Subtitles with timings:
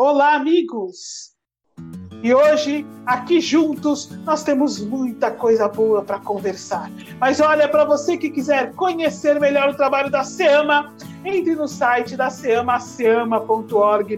[0.00, 1.32] Olá, amigos!
[2.22, 6.88] E hoje, aqui juntos, nós temos muita coisa boa para conversar.
[7.18, 12.16] Mas olha, para você que quiser conhecer melhor o trabalho da SEAMA, entre no site
[12.16, 14.12] da SEAMA, seama.org.br,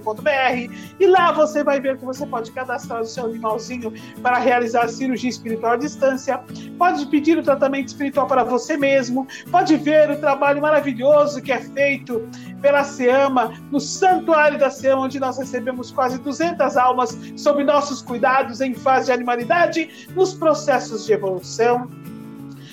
[0.98, 3.92] e lá você vai ver que você pode cadastrar o seu animalzinho
[4.22, 6.42] para realizar cirurgia espiritual à distância,
[6.78, 11.60] pode pedir o tratamento espiritual para você mesmo, pode ver o trabalho maravilhoso que é
[11.60, 12.28] feito
[12.60, 18.60] pela SEAMA, no Santuário da SEAMA, onde nós recebemos quase 200 almas sob nossos cuidados
[18.60, 21.88] em fase de animalidade, nos processos de evolução.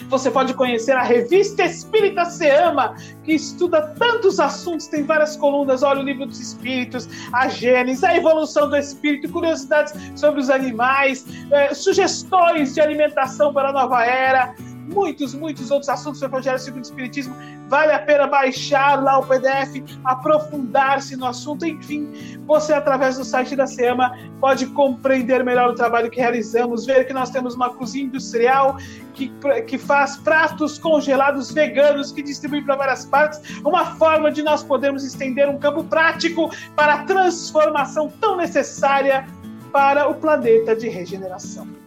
[0.09, 5.83] Você pode conhecer a revista Espírita Seama, que estuda tantos assuntos, tem várias colunas.
[5.83, 11.25] Olha o livro dos espíritos, a Gênesis, a evolução do espírito, curiosidades sobre os animais,
[11.51, 14.55] eh, sugestões de alimentação para a nova era
[14.87, 17.35] muitos, muitos outros assuntos do Evangelho segundo o Espiritismo.
[17.67, 21.65] Vale a pena baixar lá o PDF, aprofundar-se no assunto.
[21.65, 27.05] Enfim, você, através do site da SEMA, pode compreender melhor o trabalho que realizamos, ver
[27.05, 28.77] que nós temos uma cozinha industrial
[29.13, 29.31] que,
[29.65, 33.41] que faz pratos congelados veganos que distribui para várias partes.
[33.65, 39.27] Uma forma de nós podermos estender um campo prático para a transformação tão necessária
[39.71, 41.86] para o planeta de regeneração.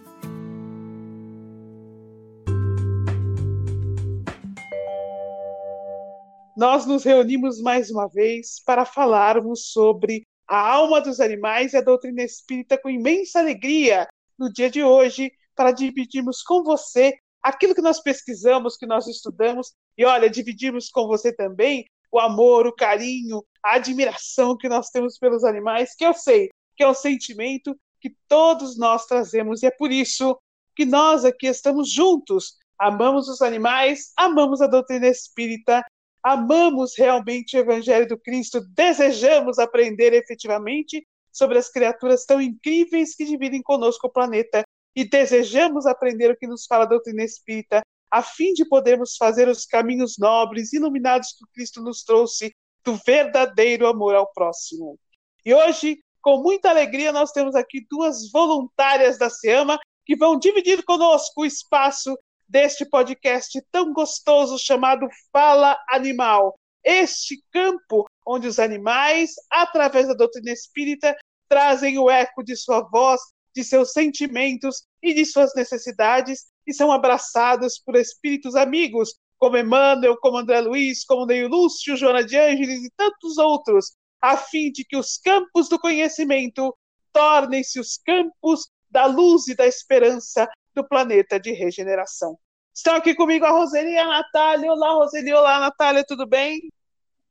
[6.60, 11.80] Nós nos reunimos mais uma vez para falarmos sobre a alma dos animais e a
[11.80, 14.06] doutrina espírita com imensa alegria
[14.38, 19.72] no dia de hoje, para dividirmos com você aquilo que nós pesquisamos, que nós estudamos,
[19.96, 25.16] e olha, dividirmos com você também o amor, o carinho, a admiração que nós temos
[25.16, 29.70] pelos animais, que eu sei que é um sentimento que todos nós trazemos, e é
[29.70, 30.38] por isso
[30.76, 32.58] que nós aqui estamos juntos.
[32.78, 35.82] Amamos os animais, amamos a doutrina espírita
[36.22, 43.24] amamos realmente o Evangelho do Cristo, desejamos aprender efetivamente sobre as criaturas tão incríveis que
[43.24, 44.62] dividem conosco o planeta
[44.94, 49.48] e desejamos aprender o que nos fala a doutrina espírita, a fim de podermos fazer
[49.48, 52.52] os caminhos nobres, iluminados que Cristo nos trouxe
[52.84, 54.98] do verdadeiro amor ao próximo.
[55.44, 60.84] E hoje, com muita alegria, nós temos aqui duas voluntárias da SEAMA que vão dividir
[60.84, 62.18] conosco o espaço
[62.50, 66.58] deste podcast tão gostoso chamado Fala Animal.
[66.82, 71.16] Este campo onde os animais, através da doutrina espírita,
[71.48, 73.20] trazem o eco de sua voz,
[73.54, 80.16] de seus sentimentos e de suas necessidades e são abraçados por espíritos amigos, como Emmanuel,
[80.18, 84.84] como André Luiz, como Neio Lúcio, Joana de Ângeles e tantos outros, a fim de
[84.84, 86.76] que os campos do conhecimento
[87.12, 92.38] tornem-se os campos da luz e da esperança do planeta de regeneração.
[92.74, 94.72] Estão aqui comigo a Roseli e a Natália.
[94.72, 95.32] Olá, Roseli.
[95.32, 96.68] Olá, Natália, tudo bem?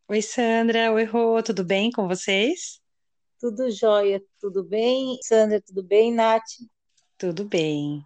[0.08, 0.92] Oi, Sandra.
[0.92, 1.42] Oi, Rô.
[1.42, 2.80] Tudo bem com vocês?
[3.40, 5.18] Tudo jóia, tudo bem?
[5.24, 6.14] Sandra, tudo bem?
[6.14, 6.44] Nath?
[7.18, 8.04] Tudo bem.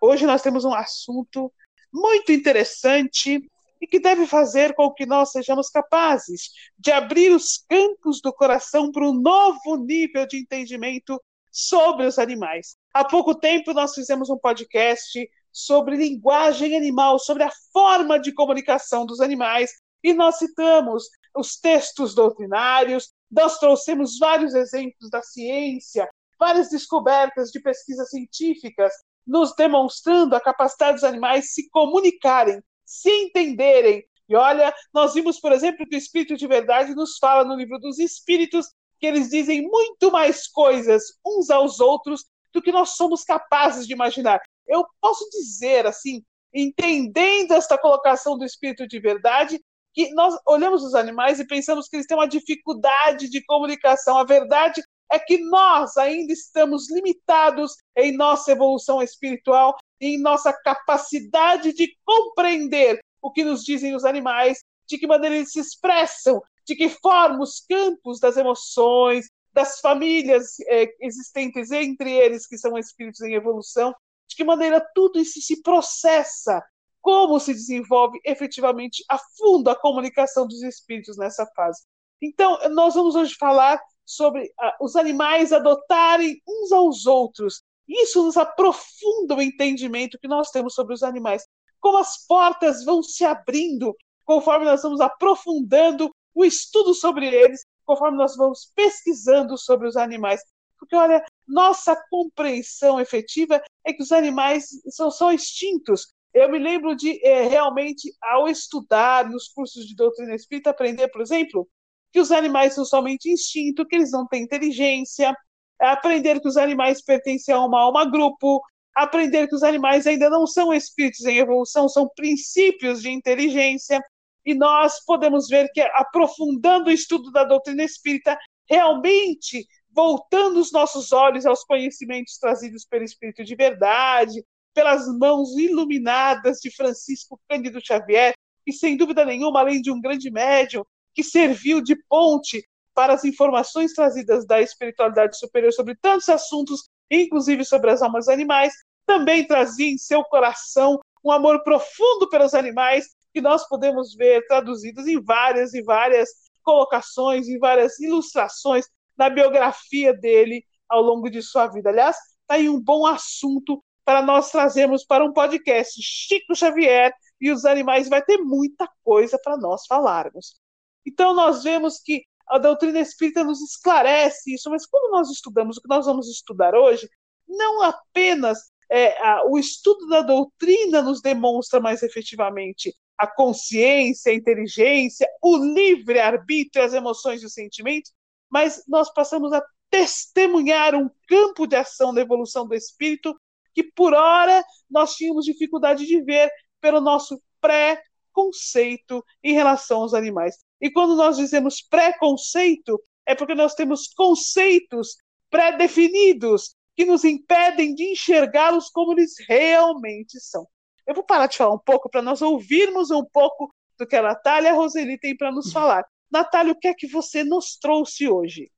[0.00, 1.52] Hoje nós temos um assunto
[1.92, 3.48] muito interessante
[3.80, 8.90] e que deve fazer com que nós sejamos capazes de abrir os campos do coração
[8.90, 12.76] para um novo nível de entendimento sobre os animais.
[12.94, 19.04] Há pouco tempo nós fizemos um podcast sobre linguagem animal, sobre a forma de comunicação
[19.04, 21.02] dos animais, e nós citamos
[21.36, 28.92] os textos doutrinários, nós trouxemos vários exemplos da ciência, várias descobertas de pesquisas científicas,
[29.26, 34.04] nos demonstrando a capacidade dos animais se comunicarem, se entenderem.
[34.28, 37.80] E olha, nós vimos, por exemplo, que o Espírito de Verdade nos fala no livro
[37.80, 38.68] dos Espíritos
[39.00, 43.92] que eles dizem muito mais coisas uns aos outros do que nós somos capazes de
[43.92, 44.40] imaginar.
[44.66, 46.22] Eu posso dizer, assim,
[46.54, 49.60] entendendo esta colocação do espírito de verdade,
[49.92, 54.16] que nós olhamos os animais e pensamos que eles têm uma dificuldade de comunicação.
[54.16, 61.72] A verdade é que nós ainda estamos limitados em nossa evolução espiritual, em nossa capacidade
[61.72, 66.74] de compreender o que nos dizem os animais, de que maneira eles se expressam, de
[66.74, 73.20] que forma os campos das emoções, das famílias é, existentes entre eles, que são espíritos
[73.20, 73.94] em evolução,
[74.28, 76.62] de que maneira tudo isso se processa,
[77.00, 81.82] como se desenvolve efetivamente a fundo a comunicação dos espíritos nessa fase.
[82.20, 87.62] Então, nós vamos hoje falar sobre uh, os animais adotarem uns aos outros.
[87.86, 91.46] Isso nos aprofunda o entendimento que nós temos sobre os animais.
[91.78, 98.16] Como as portas vão se abrindo conforme nós vamos aprofundando o estudo sobre eles, conforme
[98.16, 100.40] nós vamos pesquisando sobre os animais.
[100.78, 106.12] Porque, olha, nossa compreensão efetiva é que os animais são só extintos.
[106.32, 111.22] Eu me lembro de é, realmente, ao estudar nos cursos de doutrina espírita, aprender, por
[111.22, 111.68] exemplo,
[112.12, 115.34] que os animais são somente instinto, que eles não têm inteligência,
[115.80, 118.62] aprender que os animais pertencem a uma alma grupo,
[118.94, 124.00] aprender que os animais ainda não são espíritos em evolução, são princípios de inteligência.
[124.44, 128.38] E nós podemos ver que, aprofundando o estudo da doutrina espírita,
[128.68, 134.44] realmente voltando os nossos olhos aos conhecimentos trazidos pelo Espírito de Verdade,
[134.74, 138.34] pelas mãos iluminadas de Francisco Cândido Xavier,
[138.66, 143.24] e sem dúvida nenhuma, além de um grande médium, que serviu de ponte para as
[143.24, 148.72] informações trazidas da espiritualidade superior sobre tantos assuntos, inclusive sobre as almas animais,
[149.06, 155.08] também trazia em seu coração um amor profundo pelos animais, que nós podemos ver traduzidos
[155.08, 156.30] em várias e várias
[156.62, 158.86] colocações, em várias ilustrações
[159.18, 161.90] na biografia dele ao longo de sua vida.
[161.90, 166.00] Aliás, está aí um bom assunto para nós trazermos para um podcast.
[166.00, 170.60] Chico Xavier e os animais vai ter muita coisa para nós falarmos.
[171.04, 175.82] Então, nós vemos que a doutrina espírita nos esclarece isso, mas quando nós estudamos o
[175.82, 177.08] que nós vamos estudar hoje,
[177.48, 184.34] não apenas é, a, o estudo da doutrina nos demonstra mais efetivamente a consciência, a
[184.34, 188.12] inteligência, o livre-arbítrio, as emoções e os sentimentos,
[188.50, 193.34] mas nós passamos a testemunhar um campo de ação da evolução do espírito
[193.72, 196.50] que, por hora, nós tínhamos dificuldade de ver
[196.80, 200.56] pelo nosso pré-conceito em relação aos animais.
[200.80, 205.16] E quando nós dizemos preconceito, é porque nós temos conceitos
[205.50, 210.66] pré-definidos que nos impedem de enxergá-los como eles realmente são.
[211.06, 214.22] Eu vou parar de falar um pouco para nós ouvirmos um pouco do que a
[214.22, 216.04] Natália a Roseli têm para nos falar.
[216.30, 218.70] Natália, o que é que você nos trouxe hoje?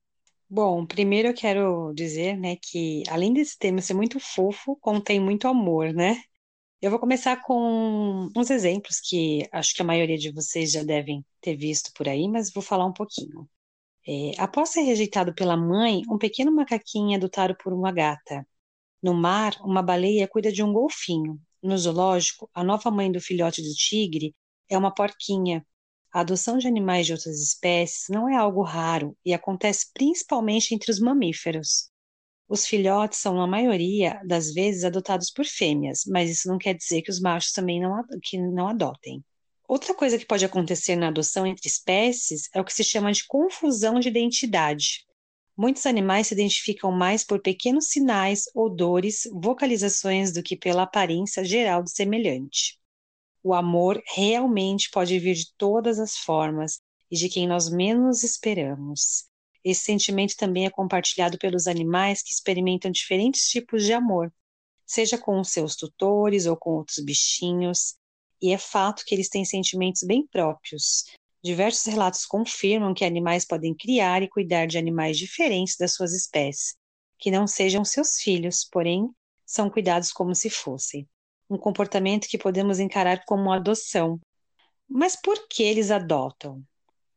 [0.49, 5.49] Bom, primeiro eu quero dizer, né, que além desse tema ser muito fofo, contém muito
[5.49, 6.23] amor, né?
[6.81, 11.25] Eu vou começar com uns exemplos que acho que a maioria de vocês já devem
[11.41, 13.49] ter visto por aí, mas vou falar um pouquinho.
[14.07, 18.47] É, após ser rejeitado pela mãe, um pequeno macaquinho é adotado por uma gata.
[19.03, 21.41] No mar, uma baleia cuida de um golfinho.
[21.63, 24.35] No zoológico, a nova mãe do filhote do tigre
[24.69, 25.67] é uma porquinha.
[26.13, 30.91] A adoção de animais de outras espécies não é algo raro e acontece principalmente entre
[30.91, 31.91] os mamíferos.
[32.49, 37.03] Os filhotes são, na maioria das vezes, adotados por fêmeas, mas isso não quer dizer
[37.03, 39.25] que os machos também não, que não adotem.
[39.69, 43.27] Outra coisa que pode acontecer na adoção entre espécies é o que se chama de
[43.27, 45.05] confusão de identidade.
[45.57, 51.83] Muitos animais se identificam mais por pequenos sinais, odores, vocalizações do que pela aparência geral
[51.83, 52.79] do semelhante.
[53.43, 56.81] O amor realmente pode vir de todas as formas
[57.11, 59.25] e de quem nós menos esperamos.
[59.65, 64.31] Esse sentimento também é compartilhado pelos animais que experimentam diferentes tipos de amor,
[64.85, 67.97] seja com os seus tutores ou com outros bichinhos,
[68.43, 71.05] e é fato que eles têm sentimentos bem próprios.
[71.47, 76.75] Diversos relatos confirmam que animais podem criar e cuidar de animais diferentes das suas espécies,
[77.21, 79.09] que não sejam seus filhos, porém
[79.47, 81.09] são cuidados como se fossem.
[81.49, 84.19] Um comportamento que podemos encarar como adoção.
[84.91, 86.65] Mas por que eles adotam?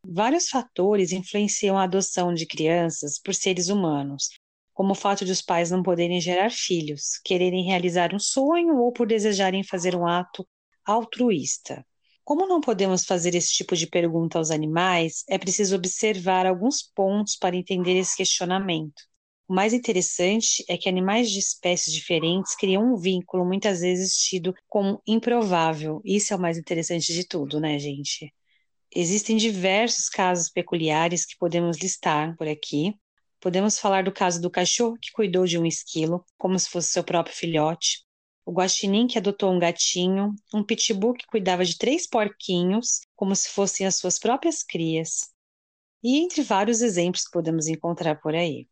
[0.06, 4.30] Vários fatores influenciam a adoção de crianças por seres humanos,
[4.76, 8.94] como o fato de os pais não poderem gerar filhos, quererem realizar um sonho ou
[8.94, 10.48] por desejarem fazer um ato
[10.86, 11.84] altruísta.
[12.30, 17.36] Como não podemos fazer esse tipo de pergunta aos animais, é preciso observar alguns pontos
[17.36, 19.02] para entender esse questionamento.
[19.48, 24.54] O mais interessante é que animais de espécies diferentes criam um vínculo muitas vezes tido
[24.68, 26.04] como improvável.
[26.06, 28.32] Isso é o mais interessante de tudo, né, gente?
[28.96, 32.94] Existem diversos casos peculiares que podemos listar por aqui.
[33.40, 37.04] Podemos falar do caso do cachorro que cuidou de um esquilo, como se fosse seu
[37.04, 38.06] próprio filhote,
[38.50, 43.50] o guaxinim que adotou um gatinho, um pitbull que cuidava de três porquinhos, como se
[43.50, 45.30] fossem as suas próprias crias,
[46.04, 48.68] e entre vários exemplos que podemos encontrar por aí.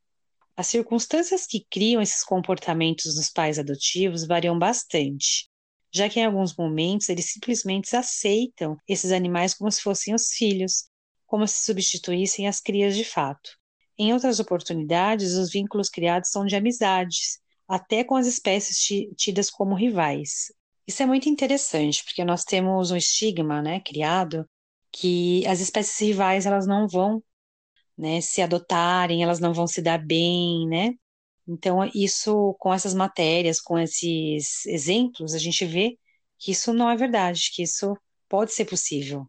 [0.56, 5.50] As circunstâncias que criam esses comportamentos nos pais adotivos variam bastante
[5.92, 10.86] já que em alguns momentos eles simplesmente aceitam esses animais como se fossem os filhos,
[11.26, 13.50] como se substituíssem as crias de fato.
[13.98, 18.78] Em outras oportunidades, os vínculos criados são de amizades, até com as espécies
[19.16, 20.52] tidas como rivais.
[20.88, 24.48] Isso é muito interessante, porque nós temos um estigma, né, criado
[24.92, 27.22] que as espécies rivais elas não vão,
[27.98, 30.94] né, se adotarem, elas não vão se dar bem, né?
[31.48, 35.98] Então, isso, com essas matérias, com esses exemplos, a gente vê
[36.38, 37.98] que isso não é verdade, que isso
[38.28, 39.28] pode ser possível.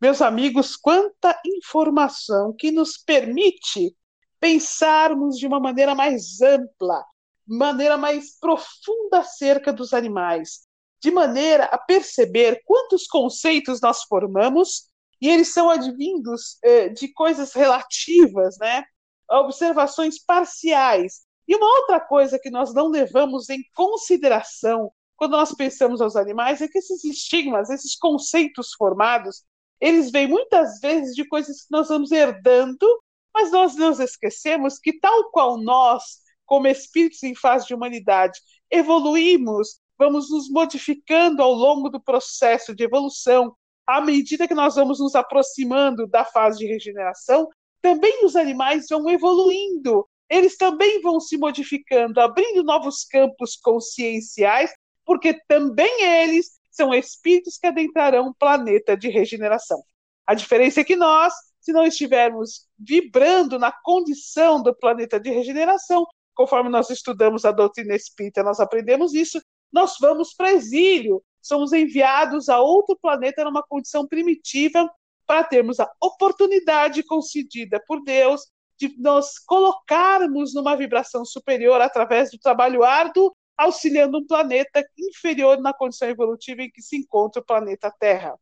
[0.00, 3.94] Meus amigos, quanta informação que nos permite
[4.40, 7.04] pensarmos de uma maneira mais ampla,
[7.46, 10.66] maneira mais profunda acerca dos animais,
[11.02, 17.52] de maneira a perceber quantos conceitos nós formamos e eles são advindos eh, de coisas
[17.52, 18.84] relativas, né?
[19.30, 21.22] observações parciais.
[21.46, 26.60] E uma outra coisa que nós não levamos em consideração quando nós pensamos aos animais
[26.60, 29.44] é que esses estigmas, esses conceitos formados,
[29.80, 32.86] eles vêm muitas vezes de coisas que nós vamos herdando,
[33.32, 39.80] mas nós nos esquecemos que, tal qual nós, como espíritos em fase de humanidade, evoluímos,
[39.98, 43.54] vamos nos modificando ao longo do processo de evolução,
[43.86, 47.48] à medida que nós vamos nos aproximando da fase de regeneração,
[47.80, 54.72] também os animais vão evoluindo, eles também vão se modificando, abrindo novos campos conscienciais,
[55.04, 59.82] porque também eles são espíritos que adentrarão um planeta de regeneração.
[60.26, 66.06] A diferença é que nós, se não estivermos vibrando na condição do planeta de regeneração,
[66.34, 69.40] conforme nós estudamos a doutrina espírita, nós aprendemos isso,
[69.72, 74.88] nós vamos para exílio, somos enviados a outro planeta numa condição primitiva
[75.26, 78.42] para termos a oportunidade concedida por Deus
[78.78, 85.72] de nos colocarmos numa vibração superior através do trabalho árduo, auxiliando um planeta inferior na
[85.72, 88.34] condição evolutiva em que se encontra o planeta Terra.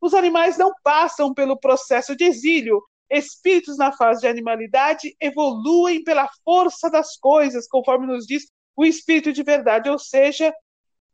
[0.00, 2.82] Os animais não passam pelo processo de exílio.
[3.10, 8.44] Espíritos na fase de animalidade evoluem pela força das coisas, conforme nos diz
[8.76, 10.52] o espírito de verdade, ou seja,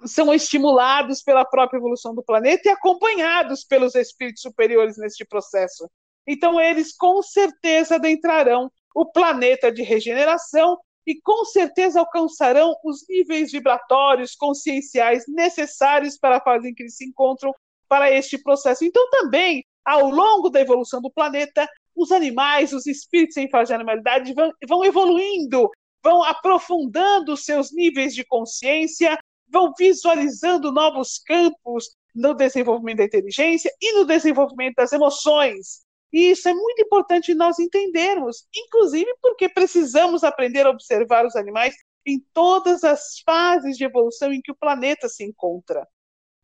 [0.05, 5.89] são estimulados pela própria evolução do planeta e acompanhados pelos espíritos superiores neste processo.
[6.27, 13.51] Então, eles com certeza adentrarão o planeta de regeneração e com certeza alcançarão os níveis
[13.51, 17.53] vibratórios conscienciais necessários para a fase em que eles se encontram
[17.89, 18.85] para este processo.
[18.85, 23.75] Então, também, ao longo da evolução do planeta, os animais, os espíritos em fase de
[23.75, 25.71] animalidade vão, vão evoluindo,
[26.03, 29.19] vão aprofundando seus níveis de consciência,
[29.49, 35.83] vão visualizando novos campos no desenvolvimento da inteligência e no desenvolvimento das emoções.
[36.13, 41.75] E isso é muito importante nós entendermos, inclusive porque precisamos aprender a observar os animais
[42.05, 45.87] em todas as fases de evolução em que o planeta se encontra.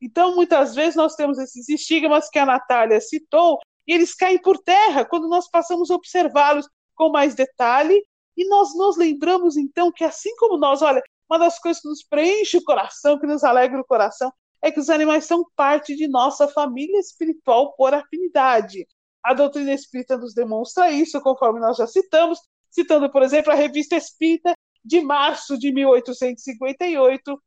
[0.01, 4.59] Então, muitas vezes nós temos esses estigmas que a Natália citou, e eles caem por
[4.59, 8.05] terra quando nós passamos a observá-los com mais detalhe,
[8.37, 12.05] e nós nos lembramos então que assim como nós, olha, uma das coisas que nos
[12.05, 14.31] preenche o coração, que nos alegra o coração,
[14.63, 18.87] é que os animais são parte de nossa família espiritual por afinidade.
[19.23, 22.41] A doutrina espírita nos demonstra isso, conforme nós já citamos,
[22.71, 24.53] citando, por exemplo, a Revista Espírita
[24.85, 27.43] de março de 1858,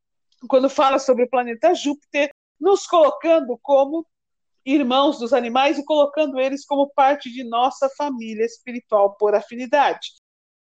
[0.48, 4.06] quando fala sobre o planeta Júpiter, nos colocando como
[4.66, 10.10] irmãos dos animais e colocando eles como parte de nossa família espiritual por afinidade.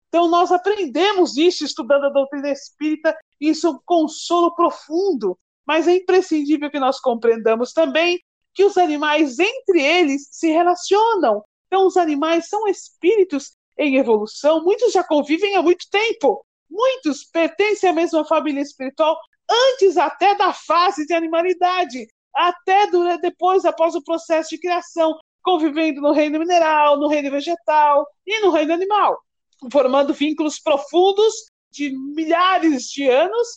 [0.08, 5.88] Então, nós aprendemos isso estudando a doutrina espírita, e isso é um consolo profundo, mas
[5.88, 8.20] é imprescindível que nós compreendamos também
[8.54, 11.44] que os animais, entre eles, se relacionam.
[11.68, 17.90] Então, os animais são espíritos em evolução, muitos já convivem há muito tempo, muitos pertencem
[17.90, 19.18] à mesma família espiritual
[19.50, 26.02] antes até da fase de animalidade, até durante, depois, após o processo de criação, convivendo
[26.02, 29.18] no reino mineral, no reino vegetal e no reino animal
[29.72, 31.34] formando vínculos profundos
[31.72, 33.48] de milhares de anos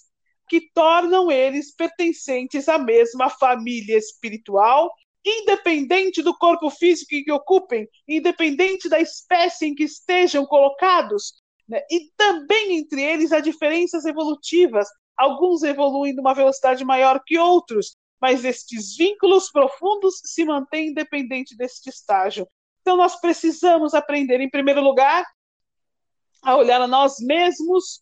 [0.49, 4.91] que tornam eles pertencentes à mesma família espiritual,
[5.25, 11.35] independente do corpo físico que ocupem, independente da espécie em que estejam colocados.
[11.69, 11.83] Né?
[11.91, 14.89] E também entre eles há diferenças evolutivas.
[15.17, 21.89] Alguns evoluem numa velocidade maior que outros, mas estes vínculos profundos se mantêm independente deste
[21.89, 22.49] estágio.
[22.81, 25.25] Então, nós precisamos aprender, em primeiro lugar,
[26.43, 28.01] a olhar a nós mesmos,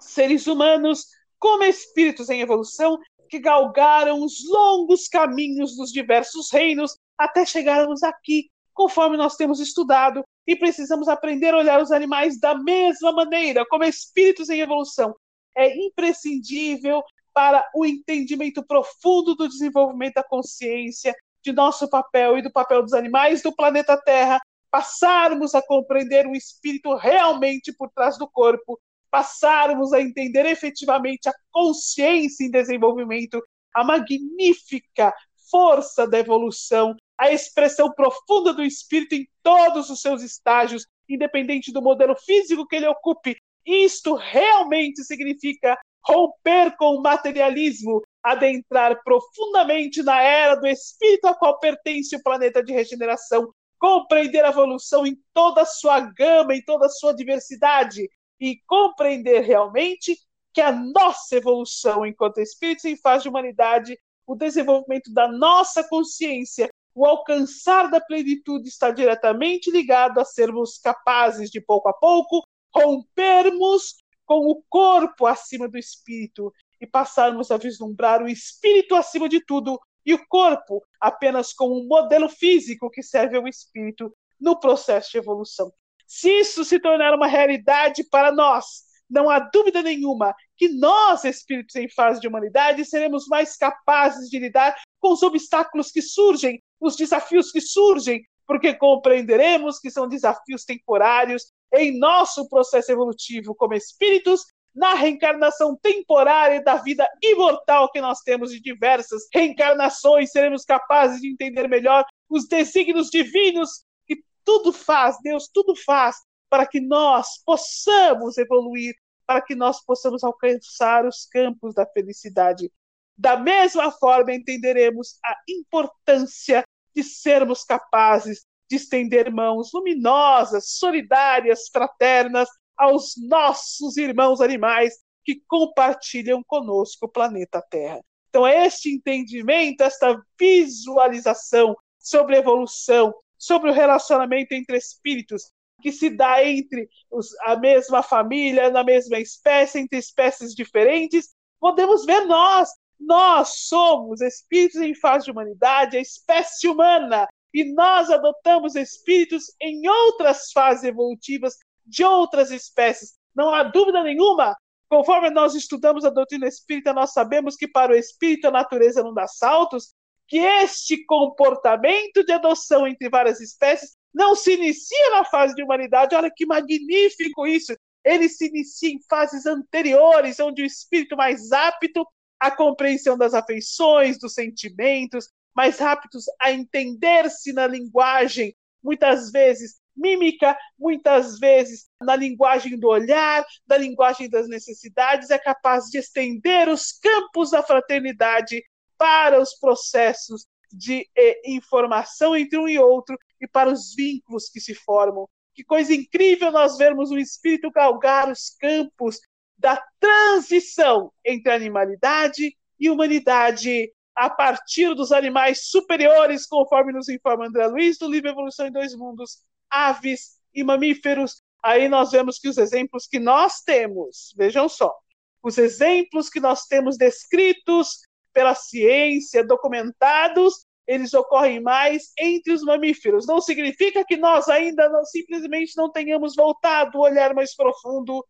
[0.00, 1.06] seres humanos,
[1.38, 8.50] como espíritos em evolução que galgaram os longos caminhos dos diversos reinos até chegarmos aqui,
[8.72, 13.84] conforme nós temos estudado, e precisamos aprender a olhar os animais da mesma maneira, como
[13.84, 15.14] espíritos em evolução.
[15.56, 17.02] É imprescindível
[17.34, 22.94] para o entendimento profundo do desenvolvimento da consciência, de nosso papel e do papel dos
[22.94, 29.92] animais do planeta Terra, passarmos a compreender o espírito realmente por trás do corpo, passarmos
[29.92, 33.42] a entender efetivamente a consciência em desenvolvimento,
[33.74, 35.12] a magnífica
[35.50, 41.82] força da evolução, a expressão profunda do espírito em todos os seus estágios, independente do
[41.82, 43.36] modelo físico que ele ocupe.
[43.64, 51.58] Isto realmente significa romper com o materialismo, adentrar profundamente na era do espírito a qual
[51.58, 56.86] pertence o planeta de regeneração, compreender a evolução em toda a sua gama, em toda
[56.86, 58.08] a sua diversidade,
[58.40, 60.18] e compreender realmente
[60.52, 66.68] que a nossa evolução enquanto espíritos em fase de humanidade, o desenvolvimento da nossa consciência,
[66.94, 73.96] o alcançar da plenitude está diretamente ligado a sermos capazes de, pouco a pouco, rompermos
[74.24, 79.80] com o corpo acima do espírito e passarmos a vislumbrar o espírito acima de tudo
[80.04, 85.18] e o corpo apenas como um modelo físico que serve ao espírito no processo de
[85.18, 85.72] evolução.
[86.06, 91.74] Se isso se tornar uma realidade para nós, não há dúvida nenhuma que nós, espíritos
[91.76, 96.96] em fase de humanidade, seremos mais capazes de lidar com os obstáculos que surgem, os
[96.96, 104.44] desafios que surgem, porque compreenderemos que são desafios temporários em nosso processo evolutivo como espíritos,
[104.74, 111.30] na reencarnação temporária da vida imortal que nós temos de diversas reencarnações, seremos capazes de
[111.30, 116.16] entender melhor os desígnios divinos que tudo faz, Deus tudo faz
[116.50, 118.94] para que nós possamos evoluir,
[119.26, 122.70] para que nós possamos alcançar os campos da felicidade.
[123.16, 126.64] Da mesma forma, entenderemos a importância
[126.94, 134.94] de sermos capazes de estender mãos luminosas, solidárias, fraternas aos nossos irmãos animais
[135.24, 138.00] que compartilham conosco o planeta Terra.
[138.28, 146.44] Então, este entendimento, esta visualização sobre evolução, sobre o relacionamento entre espíritos, que se dá
[146.44, 152.70] entre os, a mesma família, na mesma espécie, entre espécies diferentes, podemos ver nós.
[152.98, 159.88] Nós somos espíritos em fase de humanidade, a espécie humana, e nós adotamos espíritos em
[159.88, 161.54] outras fases evolutivas
[161.86, 163.14] de outras espécies.
[163.34, 164.56] Não há dúvida nenhuma.
[164.88, 169.14] Conforme nós estudamos a doutrina espírita, nós sabemos que para o espírito a natureza não
[169.14, 169.94] dá saltos,
[170.26, 176.14] que este comportamento de adoção entre várias espécies não se inicia na fase de humanidade.
[176.14, 177.74] Olha que magnífico isso!
[178.04, 182.06] Ele se inicia em fases anteriores, onde o espírito mais apto
[182.38, 190.56] à compreensão das afeições, dos sentimentos, mais aptos a entender-se na linguagem, muitas vezes mímica,
[190.78, 196.92] muitas vezes na linguagem do olhar, da linguagem das necessidades, é capaz de estender os
[196.92, 198.62] campos da fraternidade
[198.98, 204.60] para os processos de eh, informação entre um e outro e para os vínculos que
[204.60, 205.28] se formam.
[205.54, 209.20] Que coisa incrível nós vermos o espírito galgar os campos
[209.56, 217.66] da transição entre animalidade e humanidade a partir dos animais superiores, conforme nos informa André
[217.66, 221.42] Luiz, do livro Evolução em Dois Mundos, aves e mamíferos.
[221.62, 224.94] Aí nós vemos que os exemplos que nós temos, vejam só,
[225.42, 233.26] os exemplos que nós temos descritos pela ciência, documentados, eles ocorrem mais entre os mamíferos.
[233.26, 238.24] Não significa que nós ainda não, simplesmente não tenhamos voltado o olhar mais profundo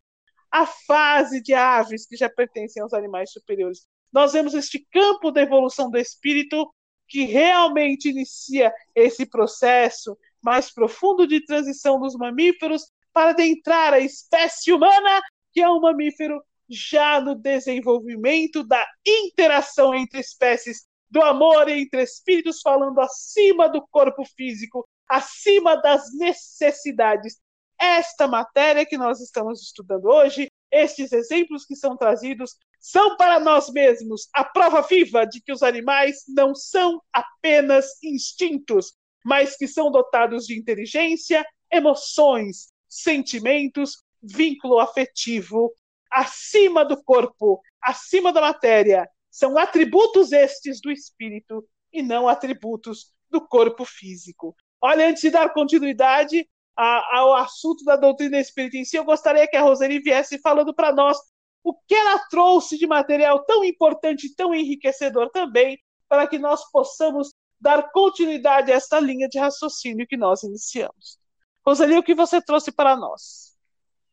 [0.50, 3.86] à fase de aves que já pertencem aos animais superiores.
[4.14, 6.72] Nós vemos este campo da evolução do espírito
[7.08, 14.72] que realmente inicia esse processo mais profundo de transição dos mamíferos para adentrar a espécie
[14.72, 15.20] humana,
[15.52, 22.60] que é um mamífero já no desenvolvimento da interação entre espécies, do amor entre espíritos,
[22.60, 27.40] falando acima do corpo físico, acima das necessidades.
[27.80, 33.70] Esta matéria que nós estamos estudando hoje, estes exemplos que são trazidos, são para nós
[33.70, 38.92] mesmos a prova viva de que os animais não são apenas instintos,
[39.24, 41.42] mas que são dotados de inteligência,
[41.72, 45.72] emoções, sentimentos, vínculo afetivo
[46.10, 49.08] acima do corpo, acima da matéria.
[49.30, 54.54] São atributos estes do espírito e não atributos do corpo físico.
[54.78, 59.56] Olha, antes de dar continuidade ao assunto da doutrina espírita em si, eu gostaria que
[59.56, 61.16] a Roseli viesse falando para nós
[61.64, 67.32] o que ela trouxe de material tão importante, tão enriquecedor também, para que nós possamos
[67.58, 71.18] dar continuidade a esta linha de raciocínio que nós iniciamos.
[71.66, 73.56] Roseli, o que você trouxe para nós?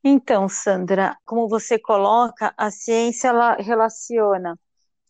[0.01, 4.57] Então, Sandra, como você coloca, a ciência ela relaciona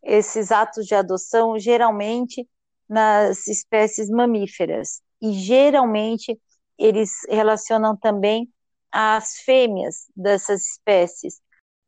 [0.04, 2.50] esses atos de adoção geralmente
[2.90, 6.38] nas espécies mamíferas e geralmente
[6.78, 8.52] eles relacionam também
[8.92, 11.40] as fêmeas dessas espécies.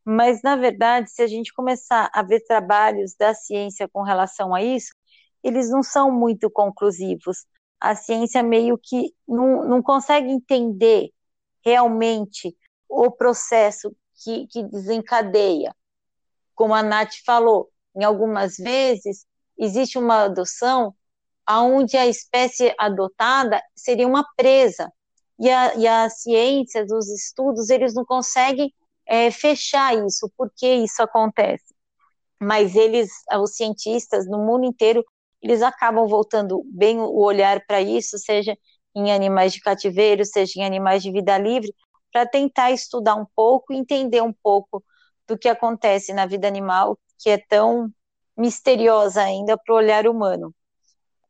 [0.05, 4.61] Mas, na verdade, se a gente começar a ver trabalhos da ciência com relação a
[4.61, 4.93] isso,
[5.43, 7.45] eles não são muito conclusivos.
[7.79, 11.09] A ciência meio que não, não consegue entender
[11.65, 12.55] realmente
[12.89, 15.75] o processo que, que desencadeia.
[16.55, 19.25] Como a Nath falou, em algumas vezes
[19.57, 20.93] existe uma adoção
[21.49, 24.91] onde a espécie adotada seria uma presa,
[25.39, 28.73] e a, e a ciência, os estudos, eles não conseguem
[29.05, 31.73] é, fechar isso, por que isso acontece.
[32.39, 33.09] Mas eles,
[33.41, 35.03] os cientistas no mundo inteiro,
[35.41, 38.57] eles acabam voltando bem o olhar para isso, seja
[38.95, 41.73] em animais de cativeiro, seja em animais de vida livre,
[42.11, 44.83] para tentar estudar um pouco entender um pouco
[45.27, 47.89] do que acontece na vida animal, que é tão
[48.37, 50.53] misteriosa ainda para o olhar humano.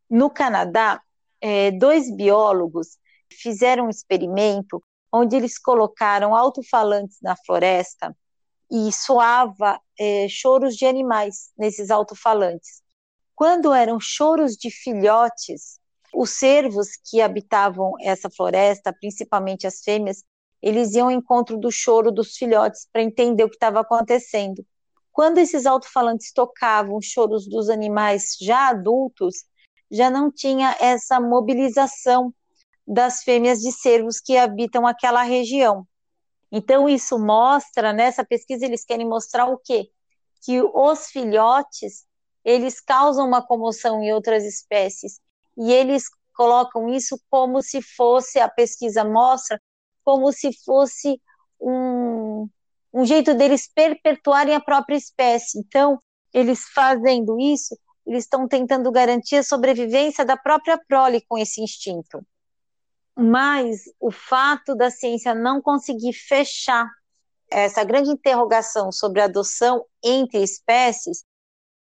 [0.10, 1.02] No Canadá,
[1.42, 2.98] é, dois biólogos
[3.32, 8.16] fizeram um experimento onde eles colocaram alto-falantes na floresta
[8.72, 12.82] e soava é, choros de animais nesses alto-falantes.
[13.36, 15.80] Quando eram choros de filhotes,
[16.14, 20.24] os cervos que habitavam essa floresta, principalmente as fêmeas,
[20.62, 24.66] eles iam ao encontro do choro dos filhotes para entender o que estava acontecendo.
[25.12, 29.46] Quando esses alto-falantes tocavam os choros dos animais já adultos,
[29.92, 32.34] já não tinha essa mobilização
[32.86, 35.88] das fêmeas de cervos que habitam aquela região.
[36.52, 39.90] Então, isso mostra, nessa pesquisa, eles querem mostrar o quê?
[40.46, 42.06] Que os filhotes,
[42.46, 45.20] eles causam uma comoção em outras espécies,
[45.58, 46.04] e eles
[46.36, 49.60] colocam isso como se fosse, a pesquisa mostra,
[50.04, 51.22] como se fosse
[51.60, 52.48] um,
[52.94, 55.58] um jeito deles perpetuarem a própria espécie.
[55.58, 56.00] Então,
[56.34, 62.26] eles fazendo isso, eles estão tentando garantir a sobrevivência da própria prole com esse instinto.
[63.16, 66.90] Mas o fato da ciência não conseguir fechar
[67.50, 71.24] essa grande interrogação sobre a adoção entre espécies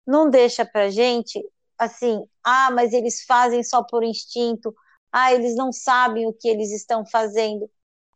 [0.07, 1.41] não deixa para gente
[1.79, 4.75] assim, ah, mas eles fazem só por instinto,
[5.11, 7.71] ah, eles não sabem o que eles estão fazendo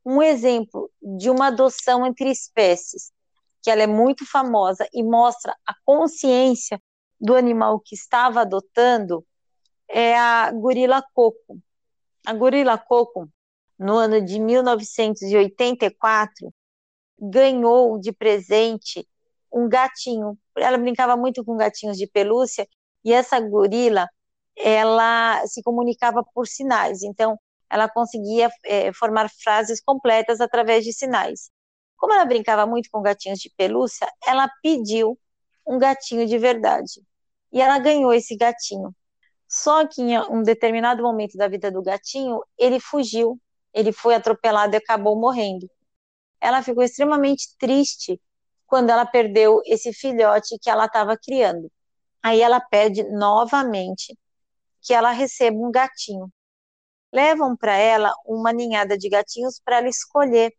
[0.04, 3.10] um exemplo de uma adoção entre espécies,
[3.62, 6.80] que ela é muito famosa e mostra a consciência
[7.18, 9.24] do animal que estava adotando,
[9.88, 11.58] é a gorila coco.
[12.24, 13.28] A gorila coco,
[13.78, 16.52] no ano de 1984,
[17.18, 19.06] ganhou de presente
[19.52, 20.38] um gatinho.
[20.56, 22.66] Ela brincava muito com gatinhos de pelúcia
[23.04, 24.08] e essa gorila,
[24.56, 27.02] ela se comunicava por sinais.
[27.02, 31.50] Então, ela conseguia é, formar frases completas através de sinais.
[31.96, 35.18] Como ela brincava muito com gatinhos de pelúcia, ela pediu
[35.66, 37.02] um gatinho de verdade.
[37.52, 38.94] E ela ganhou esse gatinho.
[39.54, 43.40] Só que em um determinado momento da vida do gatinho, ele fugiu,
[43.72, 45.70] ele foi atropelado e acabou morrendo.
[46.40, 48.20] Ela ficou extremamente triste
[48.66, 51.70] quando ela perdeu esse filhote que ela estava criando.
[52.22, 54.18] Aí ela pede novamente
[54.82, 56.32] que ela receba um gatinho
[57.14, 60.52] levam para ela uma ninhada de gatinhos para ela escolher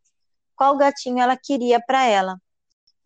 [0.55, 2.37] qual gatinho ela queria para ela.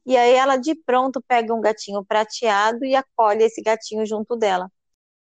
[0.05, 4.71] E aí ela de pronto pega um gatinho prateado e acolhe esse gatinho junto dela.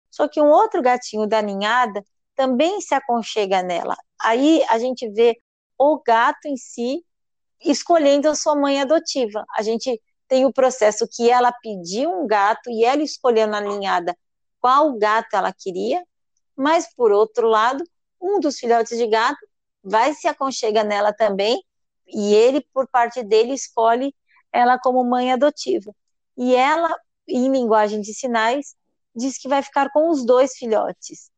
[0.09, 2.03] Só que um outro gatinho da ninhada
[2.35, 3.95] também se aconchega nela.
[4.21, 5.37] Aí a gente vê
[5.77, 7.03] o gato em si
[7.63, 9.45] escolhendo a sua mãe adotiva.
[9.55, 14.15] A gente tem o processo que ela pediu um gato e ela escolheu na ninhada
[14.59, 16.03] qual gato ela queria,
[16.55, 17.83] mas por outro lado,
[18.21, 19.39] um dos filhotes de gato
[19.83, 21.63] vai se aconchega nela também
[22.07, 24.13] e ele, por parte dele, escolhe
[24.51, 25.93] ela como mãe adotiva.
[26.37, 26.93] E ela,
[27.27, 28.75] em linguagem de sinais,
[29.19, 31.29] diz que vai ficar com os dois filhotes.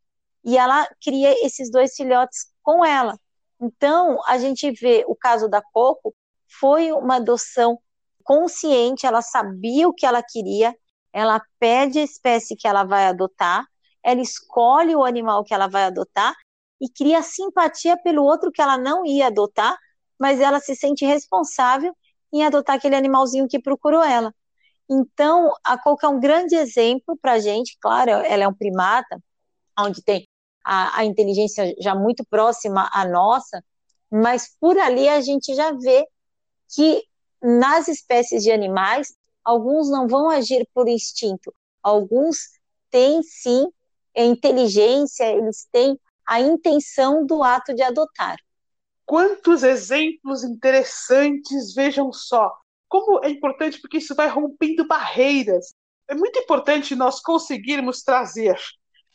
[0.44, 3.18] E ela cria esses dois filhotes com ela.
[3.60, 6.16] Então, a gente vê o caso da Coco,
[6.60, 7.80] foi uma adoção
[8.24, 10.76] consciente, ela sabia o que ela queria,
[11.14, 13.66] ela pede a espécie que ela vai adotar,
[14.04, 16.36] ela escolhe o animal que ela vai adotar
[16.80, 19.78] e cria simpatia pelo outro que ela não ia adotar,
[20.20, 21.96] mas ela se sente responsável
[22.34, 24.34] em adotar aquele animalzinho que procurou ela.
[24.94, 29.24] Então, a Coca é um grande exemplo para a gente, claro, ela é um primata,
[29.80, 30.28] onde tem
[30.66, 33.64] a, a inteligência já muito próxima à nossa,
[34.12, 36.06] mas por ali a gente já vê
[36.76, 37.04] que
[37.42, 42.38] nas espécies de animais, alguns não vão agir por instinto, alguns
[42.90, 43.72] têm sim
[44.14, 48.36] inteligência, eles têm a intenção do ato de adotar.
[49.06, 52.61] Quantos exemplos interessantes, vejam só.
[52.92, 55.74] Como é importante, porque isso vai rompendo barreiras.
[56.10, 58.60] É muito importante nós conseguirmos trazer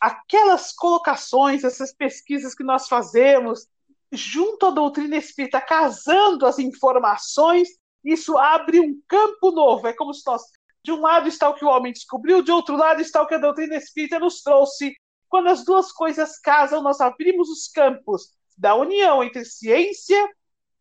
[0.00, 3.68] aquelas colocações, essas pesquisas que nós fazemos,
[4.10, 7.68] junto à doutrina espírita, casando as informações,
[8.02, 9.86] isso abre um campo novo.
[9.86, 10.40] É como se nós,
[10.82, 13.34] de um lado está o que o homem descobriu, de outro lado está o que
[13.34, 14.96] a doutrina espírita nos trouxe
[15.28, 20.26] quando as duas coisas casam, nós abrimos os campos da união entre ciência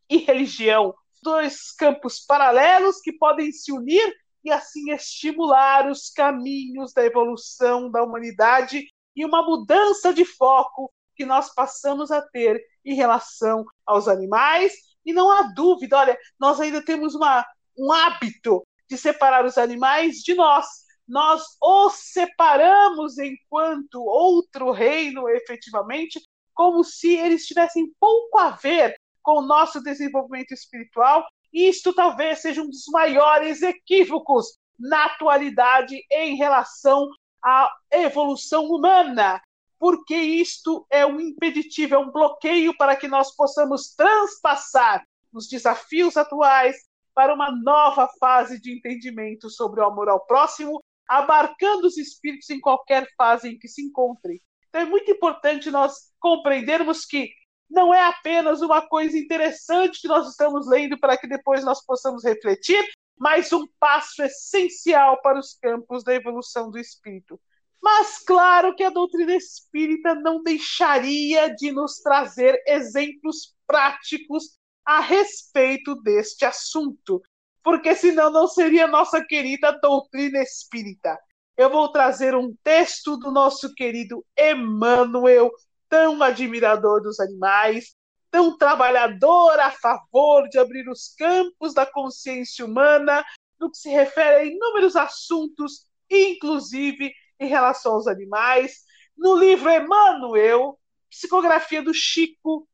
[0.08, 0.94] e religião.
[1.26, 8.00] Dois campos paralelos que podem se unir e assim estimular os caminhos da evolução da
[8.00, 8.86] humanidade
[9.16, 14.72] e uma mudança de foco que nós passamos a ter em relação aos animais.
[15.04, 17.44] E não há dúvida, olha, nós ainda temos uma,
[17.76, 20.64] um hábito de separar os animais de nós.
[21.08, 26.22] nós os separamos enquanto outro reino, efetivamente,
[26.54, 28.94] como se eles tivessem pouco a ver
[29.26, 31.26] com o nosso desenvolvimento espiritual.
[31.52, 37.08] Isto talvez seja um dos maiores equívocos na atualidade em relação
[37.42, 39.42] à evolução humana,
[39.80, 46.16] porque isto é um impeditivo, é um bloqueio para que nós possamos transpassar os desafios
[46.16, 46.76] atuais
[47.12, 52.60] para uma nova fase de entendimento sobre o amor ao próximo abarcando os espíritos em
[52.60, 54.40] qualquer fase em que se encontrem.
[54.68, 57.30] Então é muito importante nós compreendermos que
[57.68, 62.24] não é apenas uma coisa interessante que nós estamos lendo para que depois nós possamos
[62.24, 62.82] refletir,
[63.18, 67.40] mas um passo essencial para os campos da evolução do espírito.
[67.82, 75.94] Mas claro que a doutrina espírita não deixaria de nos trazer exemplos práticos a respeito
[75.96, 77.22] deste assunto
[77.66, 81.18] porque senão não seria nossa querida doutrina espírita.
[81.56, 85.50] Eu vou trazer um texto do nosso querido Emmanuel,
[85.88, 87.94] tão admirador dos animais,
[88.30, 93.24] tão trabalhador a favor de abrir os campos da consciência humana
[93.58, 98.84] no que se refere a inúmeros assuntos, inclusive em relação aos animais.
[99.16, 102.68] No livro Emmanuel, Psicografia do Chico,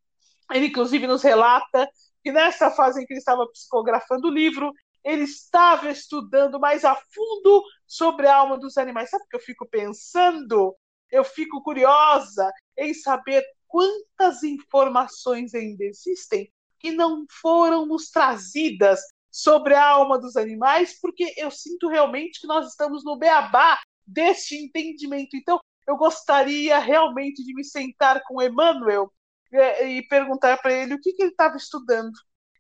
[0.53, 1.89] ele inclusive nos relata
[2.23, 4.73] que nessa fase em que ele estava psicografando o livro,
[5.05, 9.11] ele estava estudando mais a fundo sobre a alma dos animais.
[9.11, 10.77] Sabe o que eu fico pensando?
[11.13, 19.75] Eu fico curiosa em saber quantas informações ainda existem que não foram nos trazidas sobre
[19.75, 25.37] a alma dos animais, porque eu sinto realmente que nós estamos no beabá deste entendimento.
[25.37, 29.11] Então, eu gostaria realmente de me sentar com Emmanuel
[29.53, 32.13] é, e perguntar para ele o que, que ele estava estudando,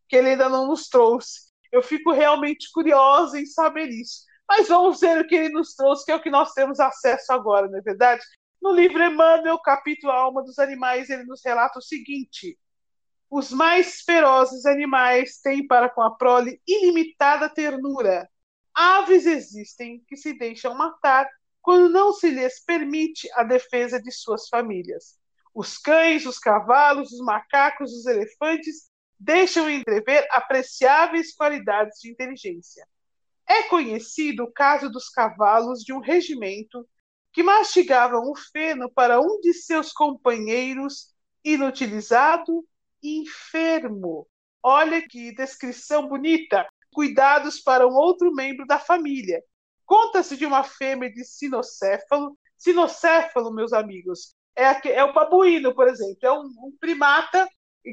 [0.08, 1.50] que ele ainda não nos trouxe.
[1.70, 4.24] Eu fico realmente curiosa em saber isso.
[4.48, 7.32] Mas vamos ver o que ele nos trouxe, que é o que nós temos acesso
[7.32, 8.22] agora, não é verdade?
[8.62, 12.56] No livro Emmanuel, capítulo Alma dos Animais, ele nos relata o seguinte:
[13.28, 18.30] Os mais ferozes animais têm para com a prole ilimitada ternura.
[18.72, 21.28] Aves existem que se deixam matar
[21.60, 25.18] quando não se lhes permite a defesa de suas famílias.
[25.52, 32.86] Os cães, os cavalos, os macacos, os elefantes deixam entrever apreciáveis qualidades de inteligência.
[33.44, 36.88] É conhecido o caso dos cavalos de um regimento
[37.32, 41.12] que mastigavam o feno para um de seus companheiros
[41.44, 42.64] inutilizado
[43.02, 44.26] e enfermo.
[44.62, 46.66] Olha que descrição bonita!
[46.92, 49.42] Cuidados para um outro membro da família.
[49.86, 52.36] Conta-se de uma fêmea de sinocéfalo.
[52.56, 56.18] Sinocéfalo, meus amigos, é, é o babuíno, por exemplo.
[56.22, 57.48] É um, um primata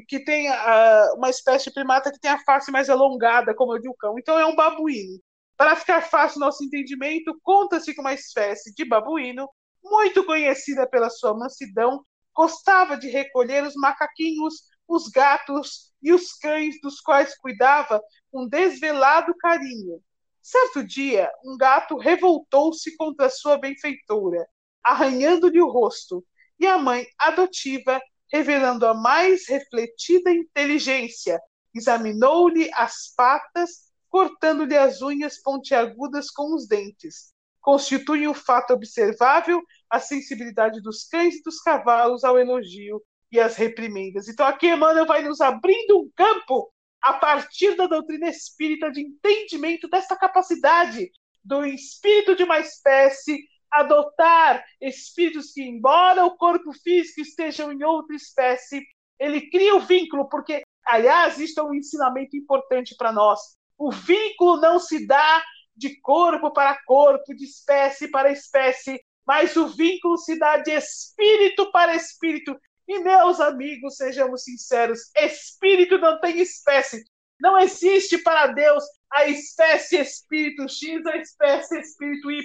[0.06, 3.80] que tem uh, uma espécie de primata que tem a face mais alongada, como a
[3.80, 4.18] de um cão.
[4.18, 5.20] Então é um babuíno.
[5.60, 9.46] Para ficar fácil nosso entendimento, conta-se que uma espécie de babuíno,
[9.84, 12.02] muito conhecida pela sua mansidão,
[12.34, 14.54] gostava de recolher os macaquinhos,
[14.88, 18.00] os gatos e os cães dos quais cuidava
[18.32, 20.02] com desvelado carinho.
[20.40, 24.48] Certo dia, um gato revoltou-se contra sua benfeitora,
[24.82, 26.24] arranhando-lhe o rosto,
[26.58, 28.00] e a mãe adotiva
[28.32, 31.38] revelando a mais refletida inteligência.
[31.74, 37.32] Examinou-lhe as patas, cortando-lhe as unhas pontiagudas com os dentes.
[37.60, 43.56] Constitui um fato observável a sensibilidade dos cães e dos cavalos ao elogio e às
[43.56, 44.28] reprimendas.
[44.28, 49.88] Então, aqui Emmanuel vai nos abrindo um campo a partir da doutrina espírita de entendimento
[49.88, 51.10] dessa capacidade
[51.42, 53.38] do espírito de uma espécie
[53.70, 58.82] adotar espíritos que, embora o corpo físico esteja em outra espécie,
[59.18, 63.38] ele cria o vínculo, porque, aliás, isto é um ensinamento importante para nós.
[63.80, 65.42] O vínculo não se dá
[65.74, 71.72] de corpo para corpo, de espécie para espécie, mas o vínculo se dá de espírito
[71.72, 72.56] para espírito.
[72.86, 77.02] E, meus amigos, sejamos sinceros: espírito não tem espécie.
[77.40, 82.42] Não existe para Deus a espécie espírito X, a espécie espírito Y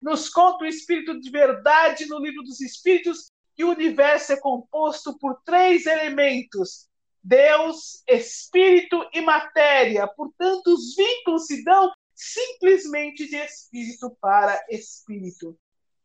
[0.00, 5.18] nos conta o Espírito de verdade no livro dos Espíritos que o universo é composto
[5.18, 6.88] por três elementos:
[7.22, 10.06] Deus, Espírito e matéria.
[10.06, 15.56] Portanto, os vínculos se dão simplesmente de espírito para espírito.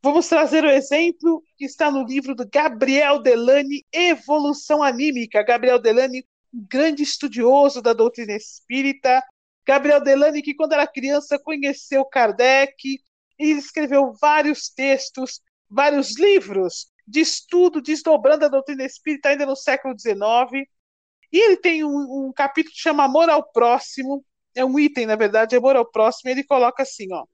[0.02, 5.44] Vamos trazer o exemplo que está no livro do Gabriel Delane, Evolução Anímica.
[5.44, 9.24] Gabriel Delane, um grande estudioso da doutrina espírita.
[9.66, 13.00] Gabriel Delane, que quando era criança conheceu Kardec,
[13.38, 19.96] e escreveu vários textos, vários livros de estudo, desdobrando a doutrina espírita ainda no século
[20.00, 20.68] XIX.
[21.36, 24.24] E ele tem um, um capítulo que chama Amor ao Próximo,
[24.56, 27.26] é um item, na verdade, Amor ao Próximo, e ele coloca assim, ó,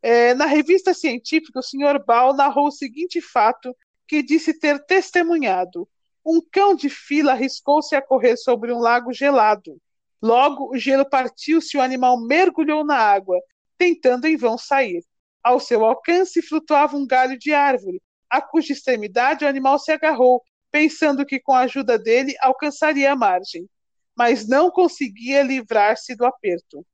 [0.00, 2.02] É, na revista científica, o Sr.
[2.06, 3.76] Ball narrou o seguinte fato
[4.08, 5.86] que disse ter testemunhado.
[6.24, 9.76] Um cão de fila arriscou-se a correr sobre um lago gelado.
[10.22, 13.38] Logo, o gelo partiu-se e o animal mergulhou na água,
[13.76, 15.04] tentando em vão sair.
[15.42, 20.42] Ao seu alcance flutuava um galho de árvore, a cuja extremidade o animal se agarrou,
[20.70, 23.68] pensando que com a ajuda dele alcançaria a margem.
[24.16, 26.86] Mas não conseguia livrar-se do aperto.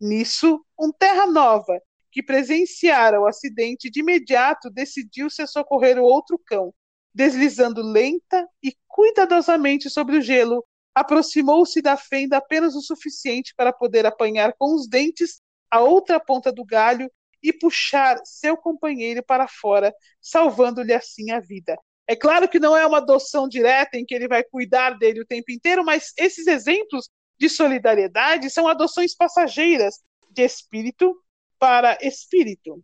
[0.00, 1.78] Nisso, um Terra Nova,
[2.10, 6.72] que presenciara o acidente, de imediato decidiu-se a socorrer o outro cão.
[7.12, 10.64] Deslizando lenta e cuidadosamente sobre o gelo,
[10.94, 15.40] aproximou-se da fenda apenas o suficiente para poder apanhar com os dentes
[15.70, 17.10] a outra ponta do galho
[17.42, 21.76] e puxar seu companheiro para fora, salvando-lhe assim a vida.
[22.10, 25.24] É claro que não é uma adoção direta em que ele vai cuidar dele o
[25.24, 31.16] tempo inteiro, mas esses exemplos de solidariedade são adoções passageiras de espírito
[31.56, 32.82] para espírito.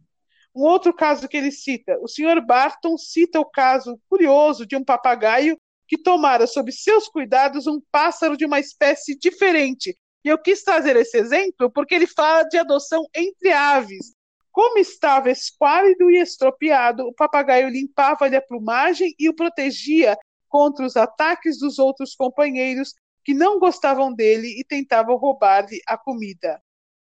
[0.55, 2.41] Um outro caso que ele cita, o Sr.
[2.41, 5.59] Barton cita o caso curioso de um papagaio
[5.89, 9.99] que tomara sob seus cuidados um pássaro de uma espécie diferente.
[10.25, 14.15] E eu quis trazer esse exemplo porque ele fala de adoção entre aves.
[14.57, 20.17] Como estava esquálido e estropiado, o papagaio limpava-lhe a plumagem e o protegia
[20.49, 26.59] contra os ataques dos outros companheiros que não gostavam dele e tentavam roubar-lhe a comida.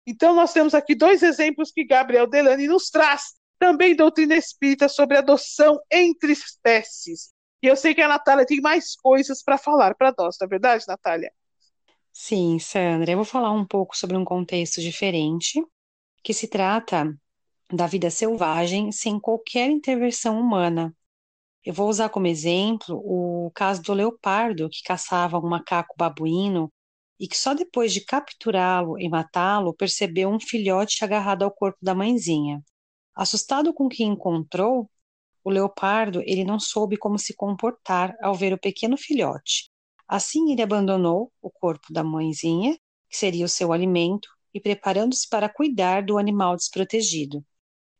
[0.05, 5.15] Então, nós temos aqui dois exemplos que Gabriel Delany nos traz, também doutrina espírita sobre
[5.15, 7.31] adoção entre espécies.
[7.63, 10.49] E eu sei que a Natália tem mais coisas para falar para nós, não é
[10.49, 11.31] verdade, Natália?
[12.11, 15.63] Sim, Sandra, eu vou falar um pouco sobre um contexto diferente,
[16.21, 17.17] que se trata
[17.71, 20.95] da vida selvagem sem qualquer intervenção humana.
[21.65, 26.71] Eu vou usar como exemplo o caso do leopardo que caçava um macaco babuíno
[27.19, 31.93] e que só depois de capturá-lo e matá-lo percebeu um filhote agarrado ao corpo da
[31.93, 32.63] mãezinha.
[33.13, 34.89] Assustado com o que encontrou,
[35.43, 39.69] o leopardo ele não soube como se comportar ao ver o pequeno filhote.
[40.07, 42.77] Assim ele abandonou o corpo da mãezinha,
[43.09, 47.43] que seria o seu alimento, e preparando-se para cuidar do animal desprotegido.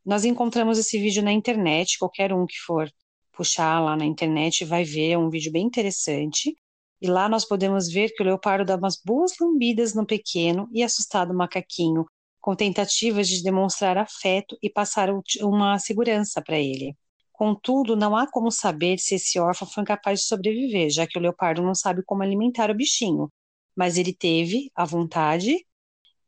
[0.08, 2.90] Nós encontramos esse vídeo na internet, qualquer um que for
[3.34, 6.56] puxar lá na internet vai ver, é um vídeo bem interessante.
[7.02, 10.82] E lá nós podemos ver que o leopardo dá umas boas lambidas no pequeno e
[10.82, 12.06] assustado macaquinho,
[12.40, 15.10] com tentativas de demonstrar afeto e passar
[15.42, 16.96] uma segurança para ele.
[17.34, 21.22] Contudo, não há como saber se esse órfão foi capaz de sobreviver, já que o
[21.22, 23.30] leopardo não sabe como alimentar o bichinho,
[23.76, 25.66] mas ele teve a vontade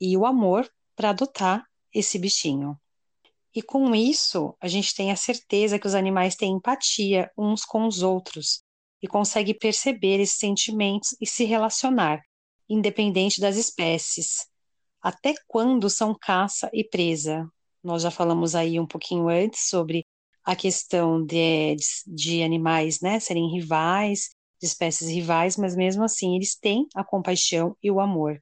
[0.02, 1.64] e o amor para adotar
[1.94, 2.78] esse bichinho.
[3.56, 7.88] E com isso, a gente tem a certeza que os animais têm empatia uns com
[7.88, 8.64] os outros
[9.02, 12.22] e consegue perceber esses sentimentos e se relacionar,
[12.70, 14.48] independente das espécies.
[15.02, 17.50] Até quando são caça e presa?
[17.84, 20.06] Nós já falamos aí um pouquinho antes sobre
[20.44, 26.56] a questão de, de, animais né, serem rivais, de espécies rivais, mas mesmo assim eles
[26.56, 28.42] têm a compaixão e o amor.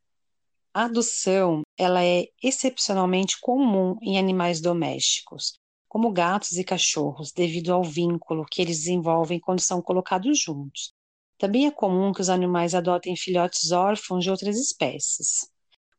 [0.77, 5.53] A adoção ela é excepcionalmente comum em animais domésticos
[5.87, 10.93] como gatos e cachorros, devido ao vínculo que eles desenvolvem quando são colocados juntos.
[11.35, 15.49] Também é comum que os animais adotem filhotes órfãos de outras espécies,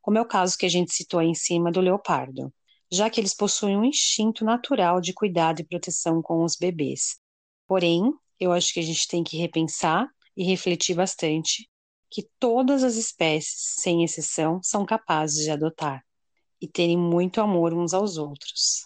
[0.01, 2.49] como é o caso que a gente citou aí em cima do leopardo,
[2.89, 7.17] já que eles possuem um instinto natural de cuidado e proteção com os bebês.
[7.67, 11.68] Porém, eu acho que a gente tem que repensar e refletir bastante
[12.09, 16.03] que todas as espécies, sem exceção, são capazes de adotar
[16.61, 18.85] e terem muito amor uns aos outros.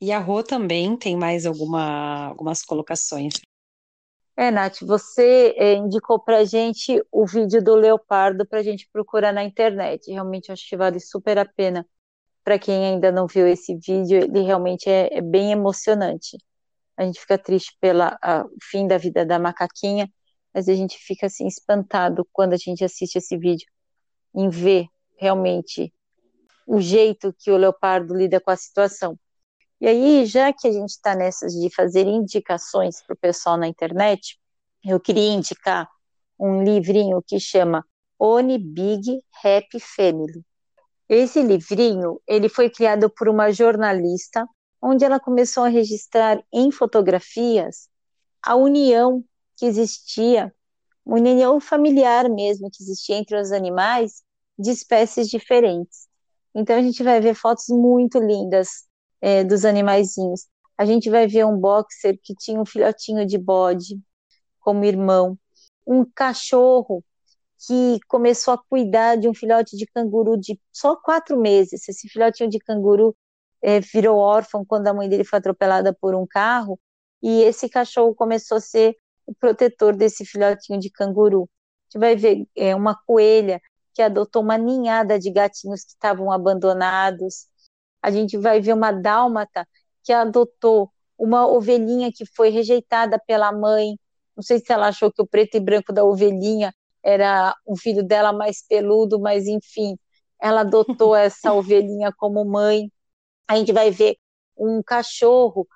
[0.00, 3.34] E a Rô também tem mais alguma, algumas colocações.
[4.36, 9.32] É, Nath, você é, indicou para gente o vídeo do Leopardo para a gente procurar
[9.32, 10.10] na internet.
[10.10, 11.86] Realmente acho que vale super a pena.
[12.44, 16.36] Para quem ainda não viu esse vídeo, ele realmente é, é bem emocionante.
[16.96, 18.02] A gente fica triste pelo
[18.62, 20.10] fim da vida da macaquinha,
[20.56, 23.66] mas a gente fica assim espantado quando a gente assiste esse vídeo
[24.34, 24.86] em ver
[25.18, 25.92] realmente
[26.66, 29.18] o jeito que o Leopardo lida com a situação.
[29.78, 33.68] E aí, já que a gente está nessas de fazer indicações para o pessoal na
[33.68, 34.40] internet,
[34.82, 35.86] eu queria indicar
[36.40, 37.84] um livrinho que chama
[38.18, 40.42] Oni Big Happy Family.
[41.06, 44.48] Esse livrinho, ele foi criado por uma jornalista,
[44.80, 47.90] onde ela começou a registrar em fotografias
[48.42, 49.22] a união
[49.56, 50.54] que existia,
[51.04, 54.22] uma união familiar mesmo que existia entre os animais
[54.58, 56.08] de espécies diferentes.
[56.54, 58.86] Então a gente vai ver fotos muito lindas
[59.20, 60.46] é, dos animaizinhos.
[60.78, 64.00] A gente vai ver um boxer que tinha um filhotinho de bode
[64.60, 65.38] como irmão,
[65.86, 67.04] um cachorro
[67.66, 71.88] que começou a cuidar de um filhote de canguru de só quatro meses.
[71.88, 73.16] Esse filhotinho de canguru
[73.62, 76.78] é, virou órfão quando a mãe dele foi atropelada por um carro,
[77.22, 78.96] e esse cachorro começou a ser
[79.26, 81.42] o protetor desse filhotinho de canguru.
[81.42, 83.60] A gente vai ver é, uma coelha
[83.94, 87.46] que adotou uma ninhada de gatinhos que estavam abandonados.
[88.02, 89.66] A gente vai ver uma dálmata
[90.04, 93.98] que adotou uma ovelhinha que foi rejeitada pela mãe.
[94.36, 98.02] Não sei se ela achou que o preto e branco da ovelhinha era um filho
[98.02, 99.96] dela mais peludo, mas enfim,
[100.40, 102.90] ela adotou essa ovelhinha como mãe.
[103.48, 104.16] A gente vai ver
[104.56, 105.66] um cachorro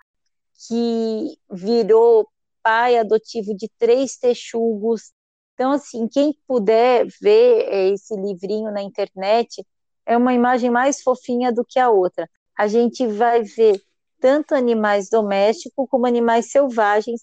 [0.69, 2.29] que virou
[2.63, 5.13] pai adotivo de três texugos.
[5.55, 9.65] Então, assim, quem puder ver é, esse livrinho na internet,
[10.07, 12.29] é uma imagem mais fofinha do que a outra.
[12.57, 13.81] A gente vai ver
[14.21, 17.23] tanto animais domésticos como animais selvagens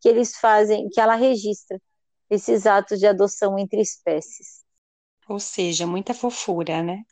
[0.00, 1.80] que eles fazem, que ela registra
[2.30, 4.64] esses atos de adoção entre espécies.
[5.28, 7.02] Ou seja, muita fofura, né?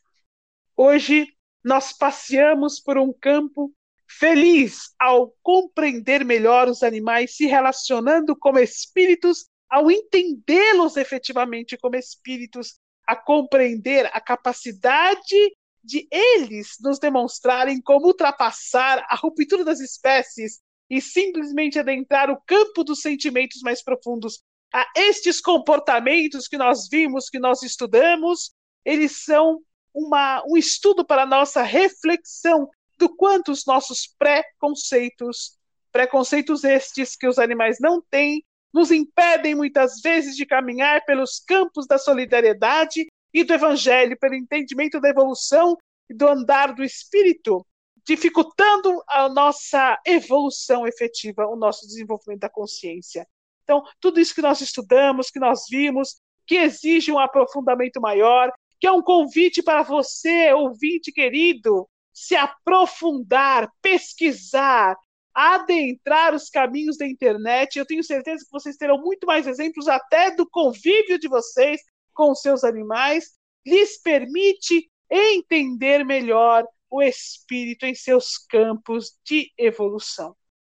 [0.77, 1.27] Hoje
[1.65, 3.73] nós passeamos por um campo
[4.19, 12.79] feliz ao compreender melhor os animais se relacionando como espíritos, ao entendê-los efetivamente como espíritos,
[13.07, 15.37] a compreender a capacidade
[15.83, 22.83] de eles nos demonstrarem como ultrapassar a ruptura das espécies e simplesmente adentrar o campo
[22.83, 24.43] dos sentimentos mais profundos.
[24.73, 28.53] A estes comportamentos que nós vimos, que nós estudamos,
[28.85, 29.61] eles são
[29.93, 32.69] uma, um estudo para nossa reflexão
[32.99, 35.59] do quanto os nossos preconceitos,
[35.93, 41.87] preconceitos estes que os animais não têm, nos impedem muitas vezes de caminhar pelos campos
[41.87, 45.77] da solidariedade e do evangelho, pelo entendimento da evolução
[46.09, 47.65] e do andar do espírito,
[48.07, 53.27] dificultando a nossa evolução efetiva, o nosso desenvolvimento da consciência.
[53.63, 58.87] Então, tudo isso que nós estudamos, que nós vimos, que exige um aprofundamento maior, que
[58.87, 64.97] é um convite para você, ouvinte querido, se aprofundar, pesquisar,
[65.35, 67.77] adentrar os caminhos da internet.
[67.77, 71.81] Eu tenho certeza que vocês terão muito mais exemplos até do convívio de vocês
[72.15, 73.33] com seus animais,
[73.67, 80.37] lhes permite entender melhor o espírito em seus campos de evolução.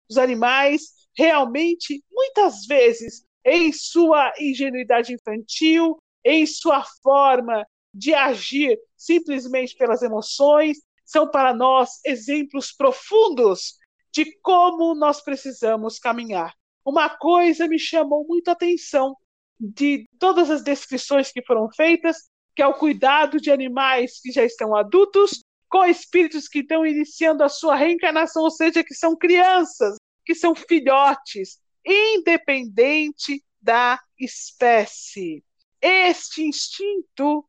[0.09, 0.81] Os animais
[1.15, 10.79] realmente, muitas vezes, em sua ingenuidade infantil, em sua forma de agir simplesmente pelas emoções,
[11.07, 13.77] são para nós exemplos profundos
[14.13, 16.53] de como nós precisamos caminhar.
[16.85, 19.15] Uma coisa me chamou muito a atenção
[19.57, 24.43] de todas as descrições que foram feitas, que é o cuidado de animais que já
[24.43, 29.95] estão adultos com espíritos que estão iniciando a sua reencarnação, ou seja, que são crianças,
[30.25, 35.43] que são filhotes, independente da espécie.
[35.81, 37.45] Este instinto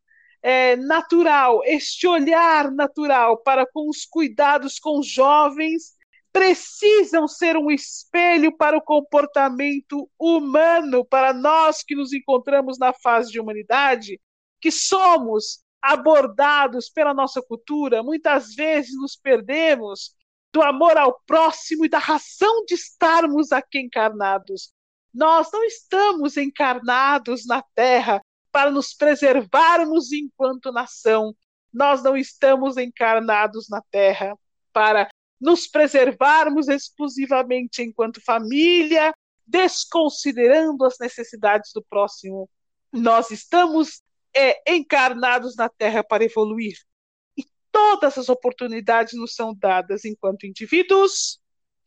[0.49, 5.93] é, natural, este olhar natural para com os cuidados com os jovens
[6.33, 13.31] precisam ser um espelho para o comportamento humano, para nós que nos encontramos na fase
[13.31, 14.19] de humanidade,
[14.59, 20.15] que somos abordados pela nossa cultura, muitas vezes nos perdemos
[20.51, 24.73] do amor ao próximo e da razão de estarmos aqui encarnados.
[25.13, 31.35] Nós não estamos encarnados na Terra para nos preservarmos enquanto nação.
[31.73, 34.37] Nós não estamos encarnados na Terra
[34.73, 35.09] para
[35.41, 39.15] nos preservarmos exclusivamente enquanto família,
[39.47, 42.49] desconsiderando as necessidades do próximo.
[42.93, 44.03] Nós estamos
[44.35, 46.77] é, encarnados na Terra para evoluir.
[47.37, 51.41] E todas as oportunidades nos são dadas enquanto indivíduos,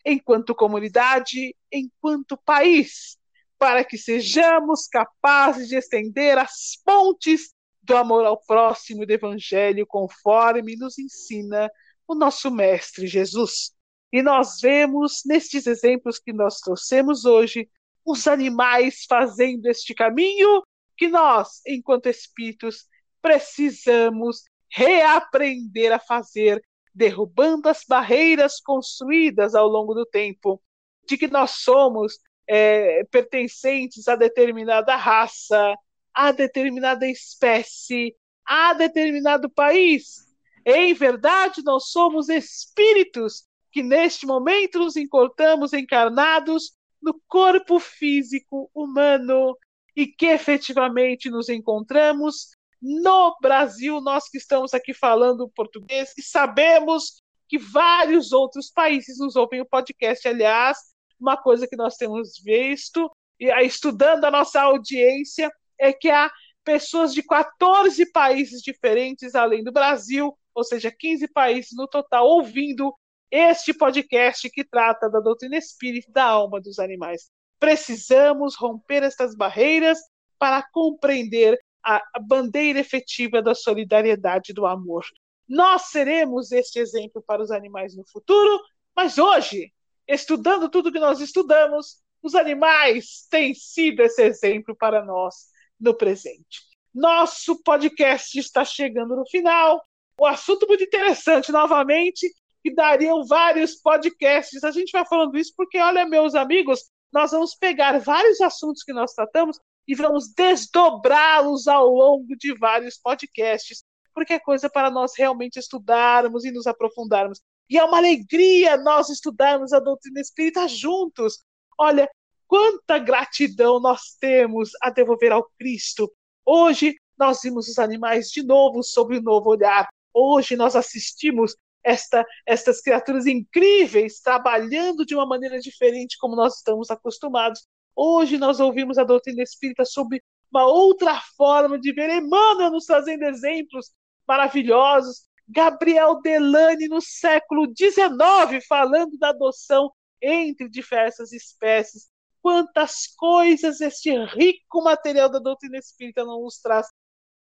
[0.06, 3.18] enquanto comunidade, enquanto país,
[3.62, 9.86] para que sejamos capazes de estender as pontes do amor ao próximo e do Evangelho,
[9.86, 11.70] conforme nos ensina
[12.08, 13.72] o nosso Mestre Jesus.
[14.12, 17.70] E nós vemos nestes exemplos que nós trouxemos hoje
[18.04, 20.64] os animais fazendo este caminho
[20.98, 22.88] que nós, enquanto espíritos,
[23.22, 26.60] precisamos reaprender a fazer,
[26.96, 30.60] derrubando as barreiras construídas ao longo do tempo,
[31.08, 32.18] de que nós somos
[32.54, 35.74] é, pertencentes a determinada raça,
[36.14, 38.14] a determinada espécie,
[38.46, 40.18] a determinado país,
[40.66, 49.58] em verdade, nós somos espíritos que neste momento nos encontramos encarnados no corpo físico humano
[49.96, 52.50] e que efetivamente nos encontramos
[52.82, 59.38] no Brasil, nós que estamos aqui falando português e sabemos que vários outros países nos
[59.38, 60.28] ouvem o podcast.
[60.28, 60.91] Aliás,
[61.22, 63.10] uma coisa que nós temos visto
[63.40, 66.32] e estudando a nossa audiência é que há
[66.64, 72.94] pessoas de 14 países diferentes além do Brasil ou seja, 15 países no total, ouvindo
[73.30, 77.30] este podcast que trata da doutrina espírita da alma dos animais.
[77.60, 80.00] Precisamos romper estas barreiras
[80.38, 85.04] para compreender a bandeira efetiva da solidariedade e do amor.
[85.48, 88.60] Nós seremos este exemplo para os animais no futuro,
[88.96, 89.72] mas hoje,
[90.14, 95.48] estudando tudo que nós estudamos, os animais têm sido esse exemplo para nós
[95.80, 96.62] no presente.
[96.94, 99.84] Nosso podcast está chegando no final.
[100.20, 102.30] O assunto muito interessante novamente,
[102.62, 104.64] que dariam vários podcasts.
[104.64, 108.94] A gente vai falando isso porque, olha, meus amigos, nós vamos pegar vários assuntos que
[108.94, 113.84] nós tratamos e vamos desdobrá-los ao longo de vários podcasts,
[114.14, 117.42] porque é coisa para nós realmente estudarmos e nos aprofundarmos.
[117.72, 121.42] E é uma alegria nós estudarmos a doutrina espírita juntos.
[121.80, 122.10] Olha,
[122.46, 126.12] quanta gratidão nós temos a devolver ao Cristo.
[126.46, 129.88] Hoje nós vimos os animais de novo sob um novo olhar.
[130.14, 136.92] Hoje nós assistimos esta, estas criaturas incríveis trabalhando de uma maneira diferente como nós estamos
[136.92, 137.66] acostumados.
[137.96, 143.24] Hoje nós ouvimos a doutrina espírita sob uma outra forma de ver Emmanuel nos trazendo
[143.24, 143.94] exemplos
[144.28, 145.31] maravilhosos.
[145.52, 149.92] Gabriel Delane no século XIX falando da adoção
[150.22, 152.10] entre diversas espécies.
[152.42, 156.88] Quantas coisas este rico material da doutrina espírita não nos traz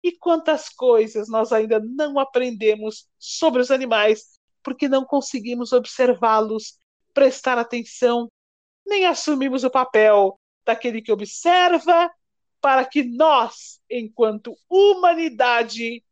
[0.02, 6.78] e quantas coisas nós ainda não aprendemos sobre os animais, porque não conseguimos observá-los,
[7.14, 8.30] prestar atenção,
[8.86, 12.10] nem assumimos o papel daquele que observa,
[12.60, 16.03] para que nós, enquanto humanidade,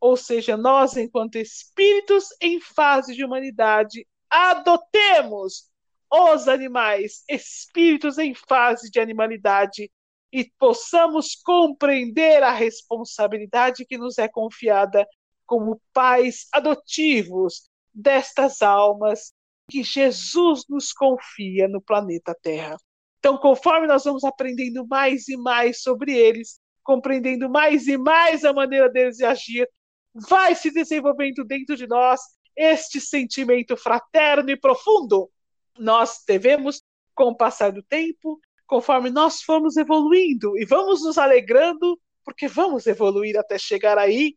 [0.00, 5.68] ou seja, nós, enquanto espíritos em fase de humanidade, adotemos
[6.10, 9.90] os animais, espíritos em fase de animalidade,
[10.32, 15.06] e possamos compreender a responsabilidade que nos é confiada
[15.44, 19.32] como pais adotivos destas almas
[19.68, 22.76] que Jesus nos confia no planeta Terra.
[23.18, 28.52] Então, conforme nós vamos aprendendo mais e mais sobre eles, compreendendo mais e mais a
[28.52, 29.68] maneira deles de agir,
[30.14, 32.20] vai se desenvolvendo dentro de nós
[32.56, 35.30] este sentimento fraterno e profundo.
[35.78, 36.82] Nós devemos,
[37.14, 42.86] com o passar do tempo, conforme nós formos evoluindo e vamos nos alegrando, porque vamos
[42.86, 44.36] evoluir até chegar aí,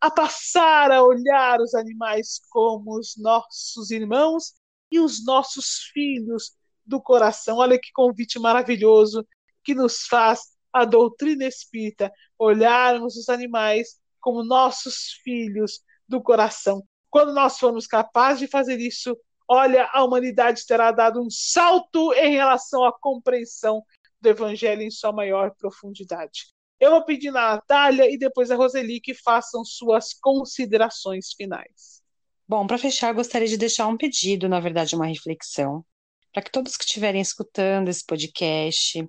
[0.00, 4.54] a passar a olhar os animais como os nossos irmãos
[4.90, 7.58] e os nossos filhos do coração.
[7.58, 9.26] Olha que convite maravilhoso
[9.62, 10.40] que nos faz
[10.72, 16.82] a doutrina espírita, olharmos os animais como nossos filhos do coração.
[17.08, 19.16] Quando nós formos capazes de fazer isso,
[19.48, 23.82] olha, a humanidade terá dado um salto em relação à compreensão
[24.20, 26.46] do Evangelho em sua maior profundidade.
[26.78, 32.00] Eu vou pedir a Natália e depois a Roseli que façam suas considerações finais.
[32.48, 35.84] Bom, para fechar, gostaria de deixar um pedido, na verdade, uma reflexão,
[36.32, 39.06] para que todos que estiverem escutando esse podcast,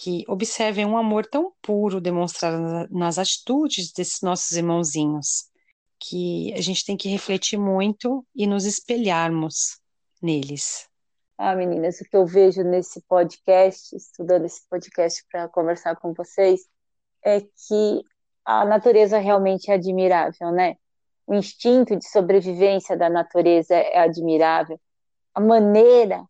[0.00, 5.50] que observem um amor tão puro demonstrado nas atitudes desses nossos irmãozinhos
[5.98, 9.78] que a gente tem que refletir muito e nos espelharmos
[10.22, 10.88] neles.
[11.36, 16.62] Ah, meninas, o que eu vejo nesse podcast, estudando esse podcast para conversar com vocês,
[17.22, 18.02] é que
[18.42, 20.76] a natureza realmente é admirável, né?
[21.26, 24.80] O instinto de sobrevivência da natureza é admirável.
[25.34, 26.24] A maneira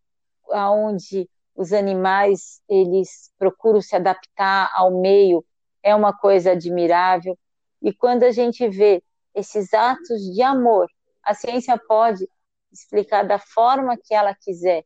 [0.50, 1.28] aonde
[1.60, 5.44] os animais eles procuram se adaptar ao meio
[5.82, 7.38] é uma coisa admirável.
[7.82, 9.02] E quando a gente vê
[9.34, 10.86] esses atos de amor.
[11.22, 12.28] A ciência pode
[12.72, 14.84] explicar da forma que ela quiser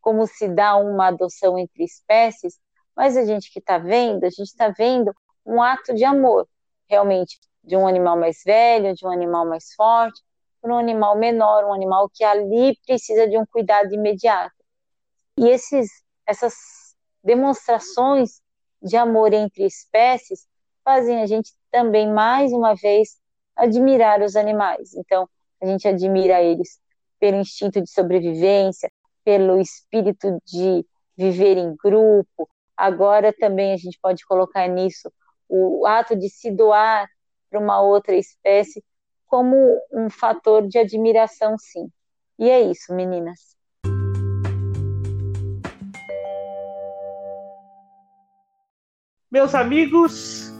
[0.00, 2.58] como se dá uma adoção entre espécies,
[2.94, 5.14] mas a gente que está vendo, a gente está vendo
[5.46, 6.48] um ato de amor,
[6.88, 10.20] realmente, de um animal mais velho, de um animal mais forte,
[10.60, 14.54] para um animal menor, um animal que ali precisa de um cuidado imediato.
[15.38, 15.88] E esses,
[16.26, 16.54] essas
[17.22, 18.40] demonstrações
[18.82, 20.46] de amor entre espécies
[20.84, 23.20] fazem a gente também, mais uma vez,
[23.56, 24.94] admirar os animais.
[24.94, 25.28] Então,
[25.60, 26.80] a gente admira eles
[27.20, 28.90] pelo instinto de sobrevivência,
[29.24, 30.84] pelo espírito de
[31.16, 32.48] viver em grupo.
[32.76, 35.12] Agora também a gente pode colocar nisso
[35.48, 37.08] o ato de se doar
[37.48, 38.82] para uma outra espécie
[39.26, 39.56] como
[39.92, 41.88] um fator de admiração, sim.
[42.38, 43.56] E é isso, meninas.
[49.32, 50.52] Meus amigos,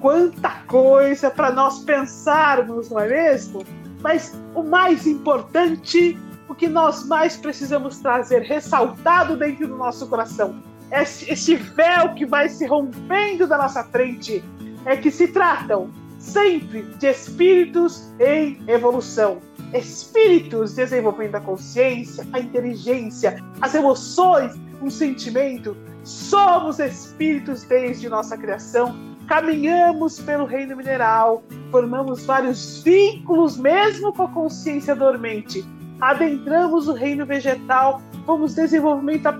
[0.00, 3.66] quanta coisa para nós pensarmos, não é mesmo?
[4.00, 6.16] Mas o mais importante,
[6.48, 10.62] o que nós mais precisamos trazer ressaltado dentro do nosso coração,
[10.92, 14.44] esse, esse véu que vai se rompendo da nossa frente,
[14.84, 19.38] é que se tratam sempre de espíritos em evolução.
[19.74, 25.76] Espíritos desenvolvendo a consciência, a inteligência, as emoções, o sentimento.
[26.04, 28.96] Somos espíritos desde nossa criação.
[29.26, 35.64] Caminhamos pelo reino mineral, formamos vários vínculos, mesmo com a consciência dormente.
[36.00, 39.32] Adentramos o reino vegetal, fomos desenvolvendo a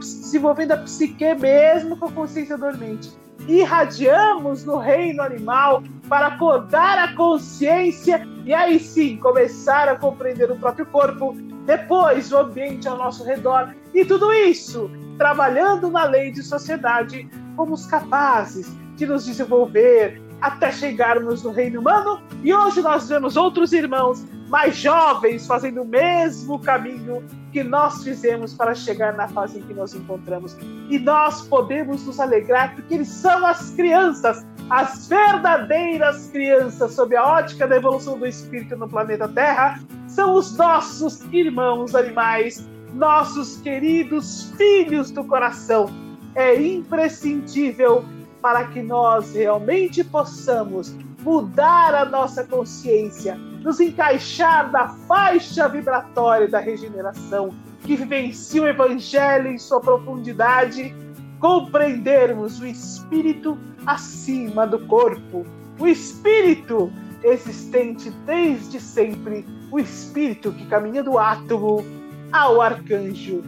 [0.78, 3.10] psique mesmo com a consciência dormente
[3.48, 10.56] irradiamos no reino animal para acordar a consciência e aí sim começar a compreender o
[10.56, 11.34] próprio corpo,
[11.66, 13.74] depois o ambiente ao nosso redor.
[13.94, 14.90] E tudo isso,
[15.20, 22.22] trabalhando na lei de sociedade, fomos capazes de nos desenvolver até chegarmos no reino humano.
[22.42, 28.54] E hoje nós vemos outros irmãos mais jovens fazendo o mesmo caminho que nós fizemos
[28.54, 30.56] para chegar na fase em que nos encontramos.
[30.88, 37.22] E nós podemos nos alegrar porque eles são as crianças, as verdadeiras crianças, sob a
[37.22, 44.52] ótica da evolução do espírito no planeta Terra, são os nossos irmãos animais, nossos queridos
[44.56, 45.90] filhos do coração.
[46.34, 48.04] É imprescindível
[48.40, 56.58] para que nós realmente possamos mudar a nossa consciência, nos encaixar na faixa vibratória da
[56.58, 60.94] regeneração, que vivencia o Evangelho em sua profundidade,
[61.38, 65.44] compreendermos o espírito acima do corpo,
[65.78, 66.90] o espírito
[67.22, 71.84] existente desde sempre, o espírito que caminha do átomo
[72.32, 73.42] ao arcanjo.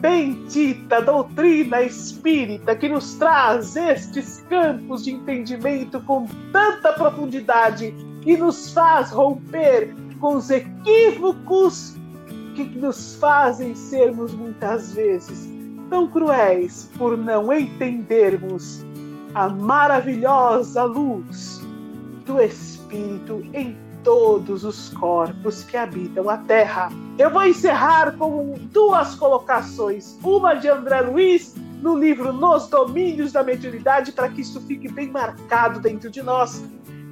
[0.00, 7.92] Bendita doutrina espírita que nos traz estes campos de entendimento com tanta profundidade
[8.24, 11.96] e nos faz romper com os equívocos
[12.54, 15.48] que nos fazem sermos muitas vezes
[15.90, 18.84] tão cruéis por não entendermos
[19.34, 21.60] a maravilhosa luz
[22.24, 23.76] do Espírito em
[24.08, 26.88] todos os corpos que habitam a Terra.
[27.18, 33.42] Eu vou encerrar com duas colocações, uma de André Luiz no livro Nos Domínios da
[33.42, 36.64] Mediunidade, para que isso fique bem marcado dentro de nós.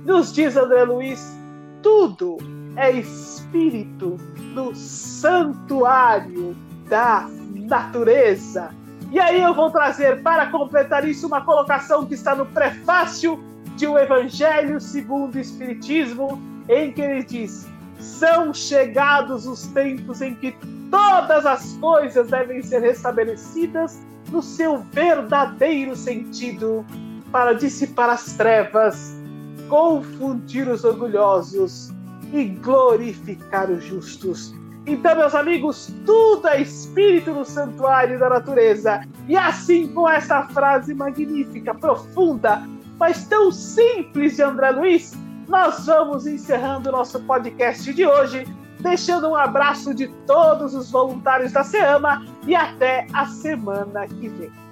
[0.07, 1.36] Nos diz André Luiz:
[1.82, 2.38] tudo
[2.76, 4.16] é espírito
[4.55, 6.57] no santuário
[6.88, 8.70] da natureza.
[9.12, 13.38] E aí eu vou trazer para completar isso uma colocação que está no prefácio
[13.76, 17.66] de O Evangelho segundo o Espiritismo, em que ele diz:
[17.98, 20.54] são chegados os tempos em que
[20.90, 24.00] todas as coisas devem ser restabelecidas
[24.30, 26.84] no seu verdadeiro sentido,
[27.30, 29.14] para dissipar as trevas,
[29.68, 31.92] confundir os orgulhosos
[32.32, 34.54] e glorificar os justos.
[34.86, 39.02] Então, meus amigos, tudo é espírito no santuário da natureza.
[39.28, 42.62] E assim, com essa frase magnífica, profunda,
[42.98, 45.12] mas tão simples de André Luiz,
[45.49, 48.47] nós vamos encerrando o nosso podcast de hoje,
[48.80, 54.65] deixando um abraço de todos os voluntários da SEAMA e até a semana que vem.